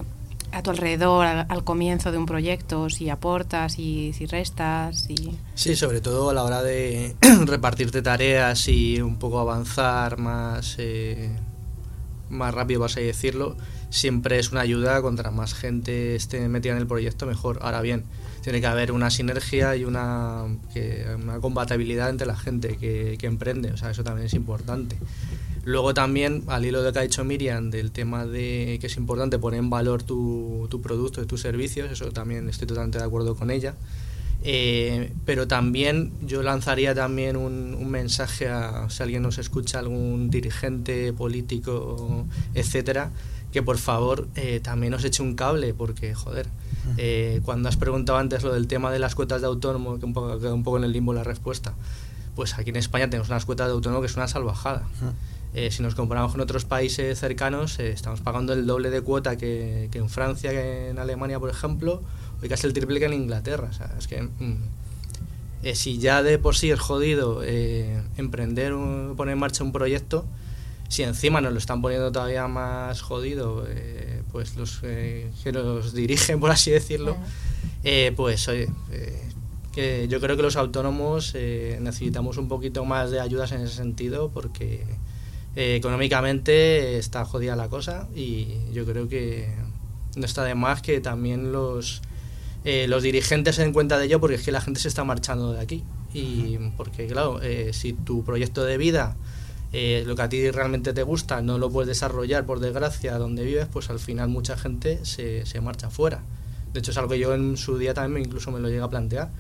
[0.52, 2.90] a tu alrededor al, comienzo de un proyecto?
[2.90, 5.10] Si aportas y si restas.
[5.10, 5.38] Y...
[5.56, 7.16] Sí, sobre todo a la hora de
[7.46, 11.30] repartirte tareas y un poco avanzar más, eh,
[12.30, 13.56] más rápido, vas a decirlo,
[13.90, 15.02] siempre es una ayuda.
[15.02, 17.60] Contra más gente esté metida en el proyecto, mejor.
[17.62, 18.06] Ahora bien,
[18.42, 20.46] tiene que haber una sinergia y una,
[21.24, 24.98] una compatibilidad entre la gente que, que, emprende, o sea, eso también es importante.
[25.64, 28.98] Luego también, al hilo de lo que ha dicho Miriam, del tema de que es
[28.98, 33.04] importante poner en valor tu, tu producto y tus servicios, eso también estoy totalmente de
[33.04, 33.76] acuerdo con ella.
[34.44, 40.32] Eh, pero también yo lanzaría también un, un, mensaje a si alguien nos escucha, algún
[40.32, 42.26] dirigente político,
[42.56, 43.12] etcétera,
[43.52, 46.48] que por favor eh, también nos eche un cable, porque joder,
[46.98, 50.14] eh, cuando has preguntado antes lo del tema de las cuotas de autónomo, que un
[50.14, 51.74] poco, queda un poco en el limbo la respuesta,
[52.36, 54.88] pues aquí en España tenemos unas cuotas de autónomo que es una salvajada.
[55.54, 59.36] Eh, si nos comparamos con otros países cercanos, eh, estamos pagando el doble de cuota
[59.36, 62.02] que, que, en Francia, que en Alemania, por ejemplo,
[62.44, 63.68] o casi el triple que en Inglaterra.
[63.70, 64.58] O sea, es que mm,
[65.64, 69.72] eh, si ya de por sí es jodido eh, emprender, un, poner en marcha un
[69.72, 70.26] proyecto,
[70.92, 75.94] si encima nos lo están poniendo todavía más jodido, eh, pues los eh, que nos
[75.94, 77.16] dirigen, por así decirlo,
[77.86, 78.68] eh, pues oye,
[79.72, 83.76] que yo creo que los autónomos eh, necesitamos un poquito más de ayudas en ese
[83.76, 84.86] sentido porque
[85.56, 89.50] eh, económicamente está jodida la cosa y yo creo que
[90.18, 92.02] no está de más que también los,
[92.66, 95.06] eh, los dirigentes se den cuenta de ello porque es que la gente se está
[95.06, 95.86] marchando de aquí.
[96.14, 97.40] Y porque claro,
[97.72, 99.16] si tu proyecto de vida
[99.72, 103.68] lo que a ti realmente te gusta no lo puedes desarrollar por desgracia donde vives,
[103.72, 106.24] pues al final mucha gente se, se marcha fuera.
[106.74, 108.90] De hecho es algo que yo en su día también incluso me lo llega a
[108.90, 109.32] plantear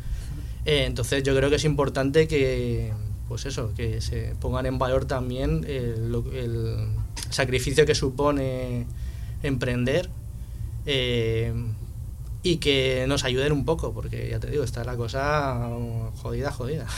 [0.65, 2.93] eh, entonces yo creo que es importante que,
[3.27, 6.23] pues eso, que se pongan en valor también el,
[7.29, 8.85] sacrificio que supone
[9.41, 10.09] emprender
[10.85, 11.53] eh,
[12.43, 15.69] y que nos ayuden un poco, porque ya te digo, está la cosa
[16.21, 16.87] jodida, jodida.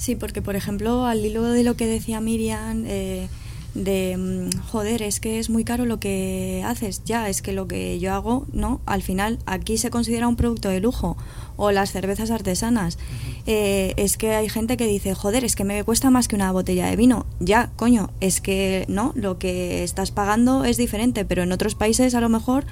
[0.00, 3.28] Sí, porque por ejemplo, al hilo de lo que decía Miriam, eh,
[3.74, 7.68] de mm, joder, es que es muy caro lo que haces, ya, es que lo
[7.68, 8.80] que yo hago, ¿no?
[8.86, 11.18] Al final, aquí se considera un producto de lujo,
[11.58, 12.96] o las cervezas artesanas.
[13.44, 16.50] Eh, es que hay gente que dice, joder, es que me cuesta más que una
[16.50, 17.26] botella de vino.
[17.38, 22.14] Ya, coño, es que no, lo que estás pagando es diferente, pero en otros países
[22.14, 22.64] a lo mejor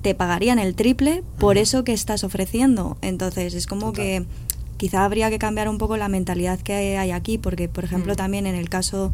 [0.00, 2.96] te pagarían el triple por eso que estás ofreciendo.
[3.02, 4.24] Entonces, es como que
[4.80, 8.46] quizá habría que cambiar un poco la mentalidad que hay aquí, porque, por ejemplo, también
[8.46, 9.12] en el caso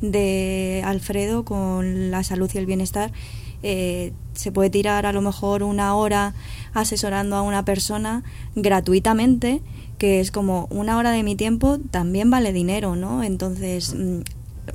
[0.00, 3.10] de Alfredo con la salud y el bienestar,
[3.64, 6.34] eh, se puede tirar a lo mejor una hora
[6.72, 8.22] asesorando a una persona
[8.54, 9.60] gratuitamente,
[9.98, 13.24] que es como una hora de mi tiempo también vale dinero, ¿no?
[13.24, 14.20] Entonces, mm,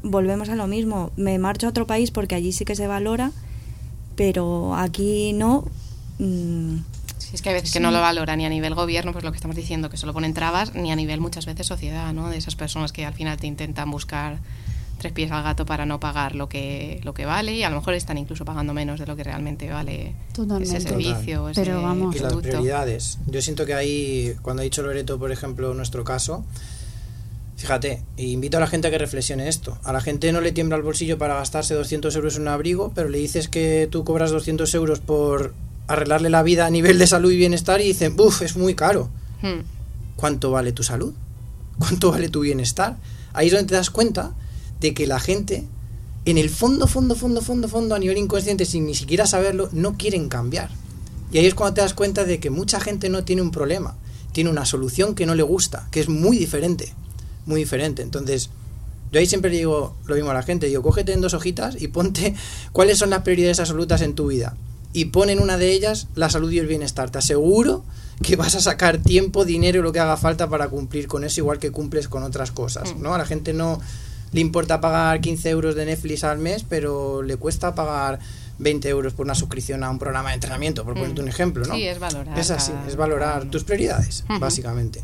[0.03, 3.31] volvemos a lo mismo, me marcho a otro país porque allí sí que se valora,
[4.17, 5.63] pero aquí no.
[6.19, 6.79] Mm,
[7.33, 9.37] es que a veces que no lo valora ni a nivel gobierno, pues lo que
[9.37, 12.29] estamos diciendo, que solo ponen trabas, ni a nivel muchas veces sociedad, ¿no?
[12.29, 14.37] De esas personas que al final te intentan buscar
[14.99, 17.77] tres pies al gato para no pagar lo que, lo que vale y a lo
[17.77, 20.13] mejor están incluso pagando menos de lo que realmente vale
[20.61, 21.51] ese servicio.
[21.55, 22.15] Pero vamos.
[22.15, 23.17] Y las prioridades.
[23.27, 26.45] Yo siento que ahí, cuando ha dicho Loreto, por ejemplo, nuestro caso,
[27.55, 29.77] Fíjate, invito a la gente a que reflexione esto.
[29.83, 32.91] A la gente no le tiembla el bolsillo para gastarse 200 euros en un abrigo,
[32.93, 35.53] pero le dices que tú cobras 200 euros por
[35.87, 39.09] arreglarle la vida a nivel de salud y bienestar y dicen, uff, es muy caro.
[39.41, 39.61] Hmm.
[40.15, 41.13] ¿Cuánto vale tu salud?
[41.79, 42.97] ¿Cuánto vale tu bienestar?
[43.33, 44.33] Ahí es donde te das cuenta
[44.79, 45.65] de que la gente,
[46.25, 49.97] en el fondo, fondo, fondo, fondo, fondo, a nivel inconsciente, sin ni siquiera saberlo, no
[49.97, 50.69] quieren cambiar.
[51.31, 53.95] Y ahí es cuando te das cuenta de que mucha gente no tiene un problema,
[54.33, 56.93] tiene una solución que no le gusta, que es muy diferente,
[57.45, 58.03] muy diferente.
[58.03, 58.51] Entonces,
[59.11, 61.87] yo ahí siempre digo lo mismo a la gente, digo, cógete en dos hojitas y
[61.87, 62.35] ponte
[62.71, 64.55] cuáles son las prioridades absolutas en tu vida.
[64.93, 67.09] Y pon en una de ellas la salud y el bienestar.
[67.09, 67.83] Te aseguro
[68.21, 71.41] que vas a sacar tiempo, dinero y lo que haga falta para cumplir con eso,
[71.41, 72.95] igual que cumples con otras cosas.
[72.95, 73.01] Mm.
[73.01, 73.13] ¿no?
[73.13, 73.81] A la gente no,
[74.31, 78.19] le importa pagar 15 euros de Netflix al mes, pero le cuesta pagar
[78.59, 81.29] 20 euros por una suscripción a un programa de entrenamiento, por ponerte un mm.
[81.29, 81.75] ejemplo, ¿no?
[81.75, 82.37] Sí, es valorar.
[82.37, 85.01] Es así, es valorar tus prioridades, básicamente.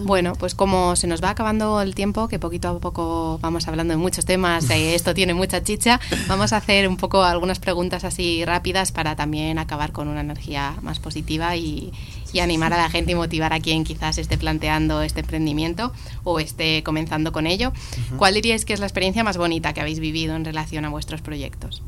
[0.00, 3.92] Bueno, pues como se nos va acabando el tiempo, que poquito a poco vamos hablando
[3.92, 8.04] de muchos temas, y esto tiene mucha chicha, vamos a hacer un poco algunas preguntas
[8.04, 11.92] así rápidas para también acabar con una energía más positiva y,
[12.40, 15.92] animar a la gente y motivar a quien quizás esté planteando este emprendimiento
[16.24, 17.72] o esté comenzando con ello.
[18.16, 21.20] ¿Cuál diríais que es la experiencia más bonita que habéis vivido en relación a vuestros
[21.20, 21.82] proyectos?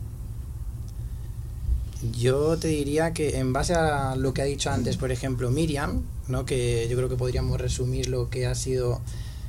[2.12, 6.02] Yo te diría que en base a lo que ha dicho antes, por ejemplo, Miriam,
[6.28, 6.44] ¿no?
[6.44, 9.00] que yo creo que podríamos resumir lo que ha sido,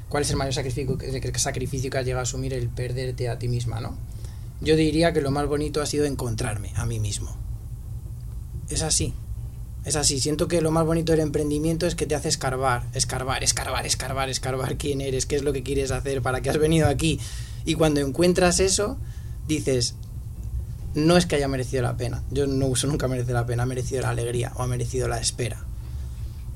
[0.09, 0.97] cuál es el mayor sacrificio,
[1.35, 3.97] sacrificio que has llegado a asumir el perderte a ti misma, ¿no?
[4.61, 7.35] Yo diría que lo más bonito ha sido encontrarme a mí mismo.
[8.69, 9.13] Es así.
[9.83, 10.19] Es así.
[10.19, 14.29] Siento que lo más bonito del emprendimiento es que te hace escarbar, escarbar, escarbar, escarbar,
[14.29, 17.19] escarbar quién eres, qué es lo que quieres hacer, para qué has venido aquí.
[17.65, 18.97] Y cuando encuentras eso,
[19.47, 19.95] dices,
[20.95, 22.23] no es que haya merecido la pena.
[22.31, 25.19] Yo no uso nunca merece la pena, ha merecido la alegría o ha merecido la
[25.19, 25.63] espera.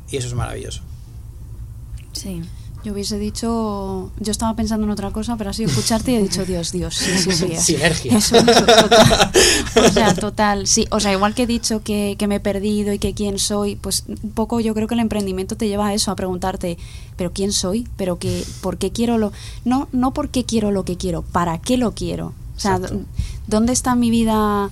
[0.10, 0.82] Y eso es maravilloso.
[2.14, 2.42] Sí.
[2.82, 6.22] Yo hubiese dicho, yo estaba pensando en otra cosa, pero ha sido escucharte y he
[6.22, 7.56] dicho, Dios, Dios, sí, sí, sí.
[7.58, 8.18] Sinergia.
[8.18, 9.32] Eso, total.
[9.86, 10.88] O sea, total, sí.
[10.90, 13.76] O sea, igual que he dicho que, que, me he perdido y que quién soy,
[13.76, 16.78] pues un poco yo creo que el emprendimiento te lleva a eso, a preguntarte,
[17.18, 19.34] pero quién soy, pero que, por qué quiero lo,
[19.66, 22.34] no, no por qué quiero lo que quiero, para qué lo quiero.
[22.60, 22.80] O sea,
[23.48, 24.70] ¿dónde está mi vida?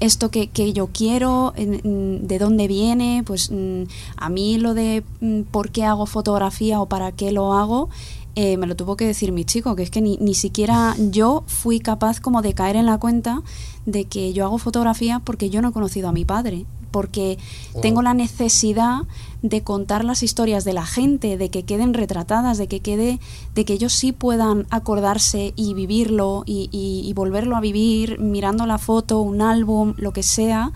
[0.00, 3.82] esto que, que yo quiero, de dónde viene, pues mm,
[4.16, 7.88] a mí lo de mm, por qué hago fotografía o para qué lo hago,
[8.36, 11.42] eh, me lo tuvo que decir mi chico, que es que ni, ni siquiera yo
[11.48, 13.42] fui capaz como de caer en la cuenta
[13.86, 17.38] de que yo hago fotografía porque yo no he conocido a mi padre porque
[17.82, 19.02] tengo la necesidad
[19.42, 23.20] de contar las historias de la gente, de que queden retratadas, de que quede,
[23.54, 28.78] de que ellos sí puedan acordarse y vivirlo y, y, volverlo a vivir mirando la
[28.78, 30.72] foto, un álbum, lo que sea,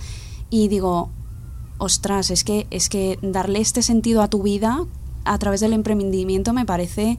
[0.50, 1.10] y digo,
[1.78, 4.84] ostras, es que, es que darle este sentido a tu vida
[5.24, 7.18] a través del emprendimiento me parece,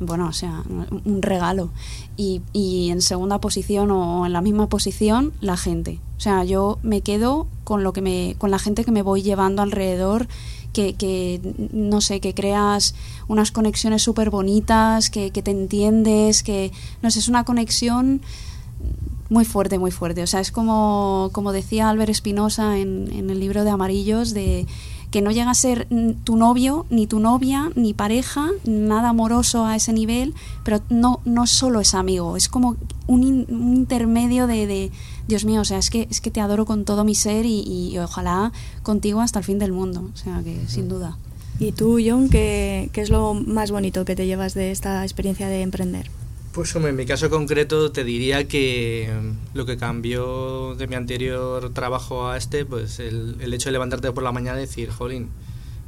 [0.00, 0.62] bueno, o sea,
[1.04, 1.70] un regalo.
[2.16, 6.00] Y, y en segunda posición o en la misma posición, la gente.
[6.16, 9.22] O sea, yo me quedo con lo que me, con la gente que me voy
[9.22, 10.28] llevando alrededor
[10.72, 11.40] que, que,
[11.72, 12.94] no sé, que creas
[13.28, 18.22] unas conexiones súper bonitas, que, que, te entiendes, que, no sé, es una conexión
[19.28, 20.22] muy fuerte, muy fuerte.
[20.22, 24.66] O sea, es como, como decía Albert Espinosa en, en el libro de Amarillos, de
[25.12, 25.86] que no llega a ser
[26.24, 30.34] tu novio, ni tu novia, ni pareja, nada amoroso a ese nivel,
[30.64, 34.90] pero no, no solo es amigo, es como un, in, un intermedio de, de,
[35.28, 37.60] Dios mío, o sea, es que, es que te adoro con todo mi ser y,
[37.60, 38.52] y, ojalá
[38.82, 41.18] contigo hasta el fin del mundo, o sea, que sin duda.
[41.60, 45.46] ¿Y tú, John, qué, qué es lo más bonito que te llevas de esta experiencia
[45.46, 46.10] de emprender?
[46.52, 49.10] Pues hombre, en mi caso concreto te diría que
[49.54, 54.12] lo que cambió de mi anterior trabajo a este, pues el, el hecho de levantarte
[54.12, 55.30] por la mañana y decir, jolín,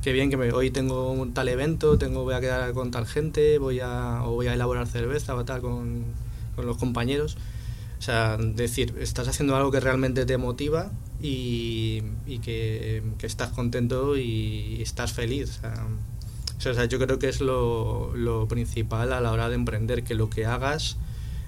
[0.00, 3.06] qué bien que me, hoy tengo un tal evento, tengo, voy a quedar con tal
[3.06, 6.04] gente, voy a, o voy a elaborar cerveza o tal con,
[6.56, 7.36] con los compañeros.
[7.98, 13.50] O sea, decir, estás haciendo algo que realmente te motiva y, y que, que, estás
[13.50, 15.60] contento y estás feliz.
[16.58, 20.14] O sea, yo creo que es lo, lo, principal a la hora de emprender, que
[20.14, 20.96] lo que hagas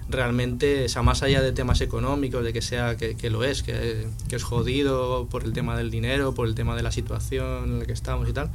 [0.08, 3.62] realmente, o sea, más allá de temas económicos, de que sea, que, que lo es,
[3.62, 7.64] que, que, es jodido por el tema del dinero, por el tema de la situación
[7.64, 8.50] en la que estamos y tal,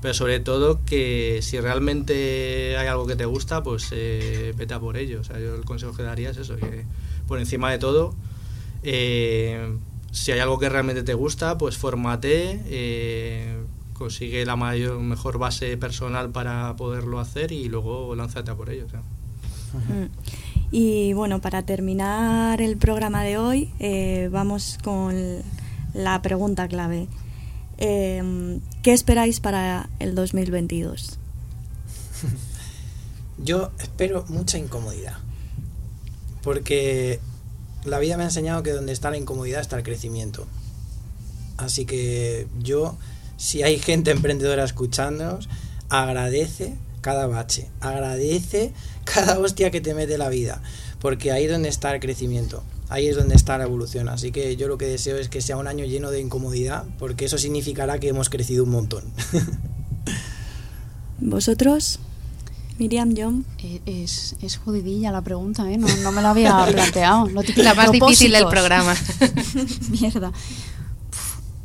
[0.00, 4.80] pero sobre todo que si realmente hay algo que te gusta, pues eh, vete a
[4.80, 5.20] por ello.
[5.20, 6.84] O sea, yo el consejo que daría es eso, que
[7.28, 8.14] por encima de todo,
[8.82, 9.76] eh,
[10.10, 13.58] si hay algo que realmente te gusta, pues fórmate, eh,
[14.00, 18.86] consigue la mayor, mejor base personal para poderlo hacer y luego lánzate a por ello.
[18.86, 19.02] O sea.
[20.72, 25.42] Y bueno, para terminar el programa de hoy, eh, vamos con
[25.92, 27.08] la pregunta clave.
[27.76, 31.18] Eh, ¿Qué esperáis para el 2022?
[33.38, 35.18] Yo espero mucha incomodidad,
[36.42, 37.20] porque
[37.84, 40.46] la vida me ha enseñado que donde está la incomodidad está el crecimiento.
[41.58, 42.96] Así que yo
[43.40, 45.48] si hay gente emprendedora escuchándonos,
[45.88, 48.74] agradece cada bache, agradece
[49.04, 50.60] cada hostia que te mete la vida,
[51.00, 54.10] porque ahí es donde está el crecimiento, ahí es donde está la evolución.
[54.10, 57.24] Así que yo lo que deseo es que sea un año lleno de incomodidad, porque
[57.24, 59.04] eso significará que hemos crecido un montón.
[61.18, 61.98] ¿Vosotros?
[62.78, 63.46] Miriam, John.
[63.86, 65.78] Es, es jodidilla la pregunta, ¿eh?
[65.78, 67.26] No, no me la había planteado.
[67.30, 68.94] Lo la más difícil del programa.
[69.90, 70.30] Mierda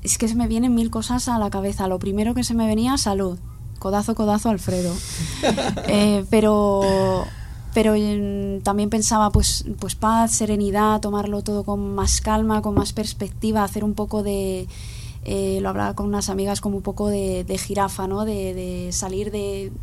[0.05, 1.87] es que se me vienen mil cosas a la cabeza.
[1.87, 3.39] Lo primero que se me venía, salud.
[3.79, 4.93] Codazo, codazo, Alfredo.
[5.87, 7.25] eh, pero
[7.73, 12.93] pero eh, también pensaba pues, pues paz, serenidad, tomarlo todo con más calma, con más
[12.93, 14.67] perspectiva, hacer un poco de...
[15.25, 18.25] Eh, lo hablaba con unas amigas como un poco de, de jirafa, ¿no?
[18.25, 19.73] De, de salir de,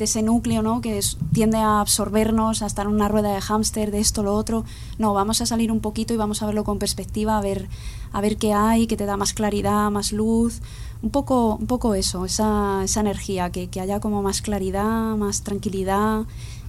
[0.00, 0.80] de ese núcleo ¿no?
[0.80, 4.34] que es, tiende a absorbernos, a estar en una rueda de hámster, de esto, lo
[4.34, 4.64] otro.
[4.98, 7.68] No, vamos a salir un poquito y vamos a verlo con perspectiva, a ver,
[8.10, 10.62] a ver qué hay, que te da más claridad, más luz.
[11.02, 15.42] Un poco, un poco eso, esa, esa energía, que, que haya como más claridad, más
[15.42, 16.24] tranquilidad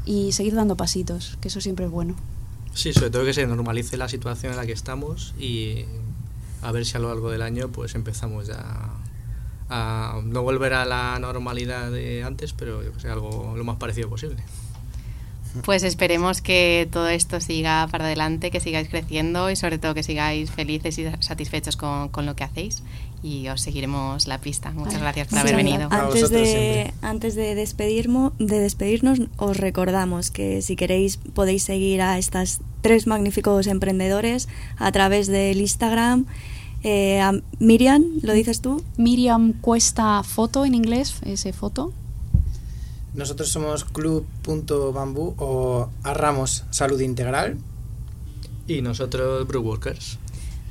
[0.05, 2.15] y seguir dando pasitos, que eso siempre es bueno.
[2.73, 5.86] Sí, sobre todo que se normalice la situación en la que estamos y
[6.61, 8.89] a ver si a lo largo del año pues empezamos ya
[9.72, 13.78] a no volver a la normalidad de antes, pero yo que sé, algo lo más
[13.78, 14.43] parecido posible.
[15.63, 20.03] Pues esperemos que todo esto siga para adelante, que sigáis creciendo y sobre todo que
[20.03, 22.84] sigáis felices y satisfechos con, con lo que hacéis
[23.24, 24.72] y os seguiremos la pista.
[24.72, 25.88] Muchas gracias por sí, haber venido.
[25.91, 32.17] Antes de, antes de, despedirmo, de despedirnos, os recordamos que si queréis podéis seguir a
[32.17, 34.47] estas tres magníficos emprendedores
[34.78, 36.26] a través del Instagram.
[36.84, 38.84] Eh, Miriam, ¿lo dices tú?
[38.97, 41.93] Miriam Cuesta Foto en inglés, ese foto.
[43.13, 47.57] Nosotros somos club.bambú o Arramos Salud Integral.
[48.67, 50.17] Y nosotros Brewworkers.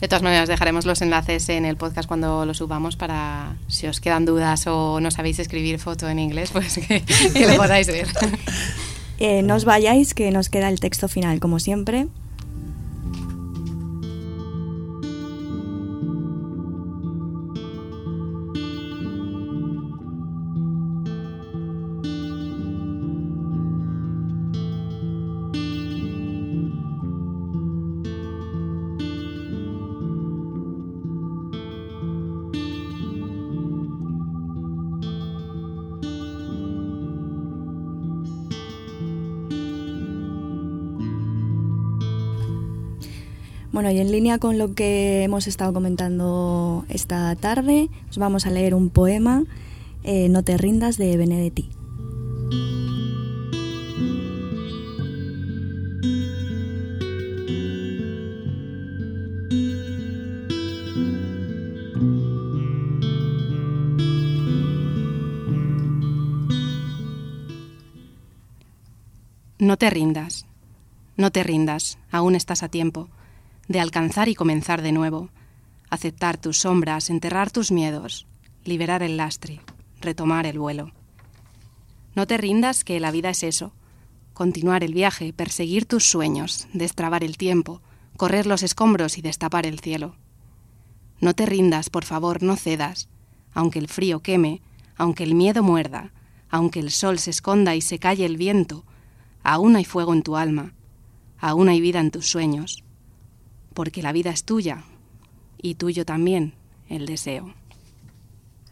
[0.00, 4.00] De todas maneras, dejaremos los enlaces en el podcast cuando lo subamos para si os
[4.00, 8.08] quedan dudas o no sabéis escribir foto en inglés, pues que, que lo podáis ver.
[9.18, 12.08] eh, no os vayáis, que nos queda el texto final, como siempre.
[43.80, 48.50] Bueno, y en línea con lo que hemos estado comentando esta tarde, os vamos a
[48.50, 49.44] leer un poema,
[50.04, 51.70] eh, No te rindas, de Benedetti.
[69.58, 70.44] No te rindas,
[71.16, 73.08] no te rindas, aún estás a tiempo
[73.70, 75.30] de alcanzar y comenzar de nuevo,
[75.90, 78.26] aceptar tus sombras, enterrar tus miedos,
[78.64, 79.60] liberar el lastre,
[80.00, 80.90] retomar el vuelo.
[82.16, 83.72] No te rindas que la vida es eso,
[84.32, 87.80] continuar el viaje, perseguir tus sueños, destrabar el tiempo,
[88.16, 90.16] correr los escombros y destapar el cielo.
[91.20, 93.08] No te rindas, por favor, no cedas,
[93.54, 94.62] aunque el frío queme,
[94.96, 96.10] aunque el miedo muerda,
[96.48, 98.84] aunque el sol se esconda y se calle el viento,
[99.44, 100.74] aún hay fuego en tu alma,
[101.38, 102.82] aún hay vida en tus sueños
[103.74, 104.84] porque la vida es tuya
[105.60, 106.54] y tuyo también
[106.88, 107.54] el deseo.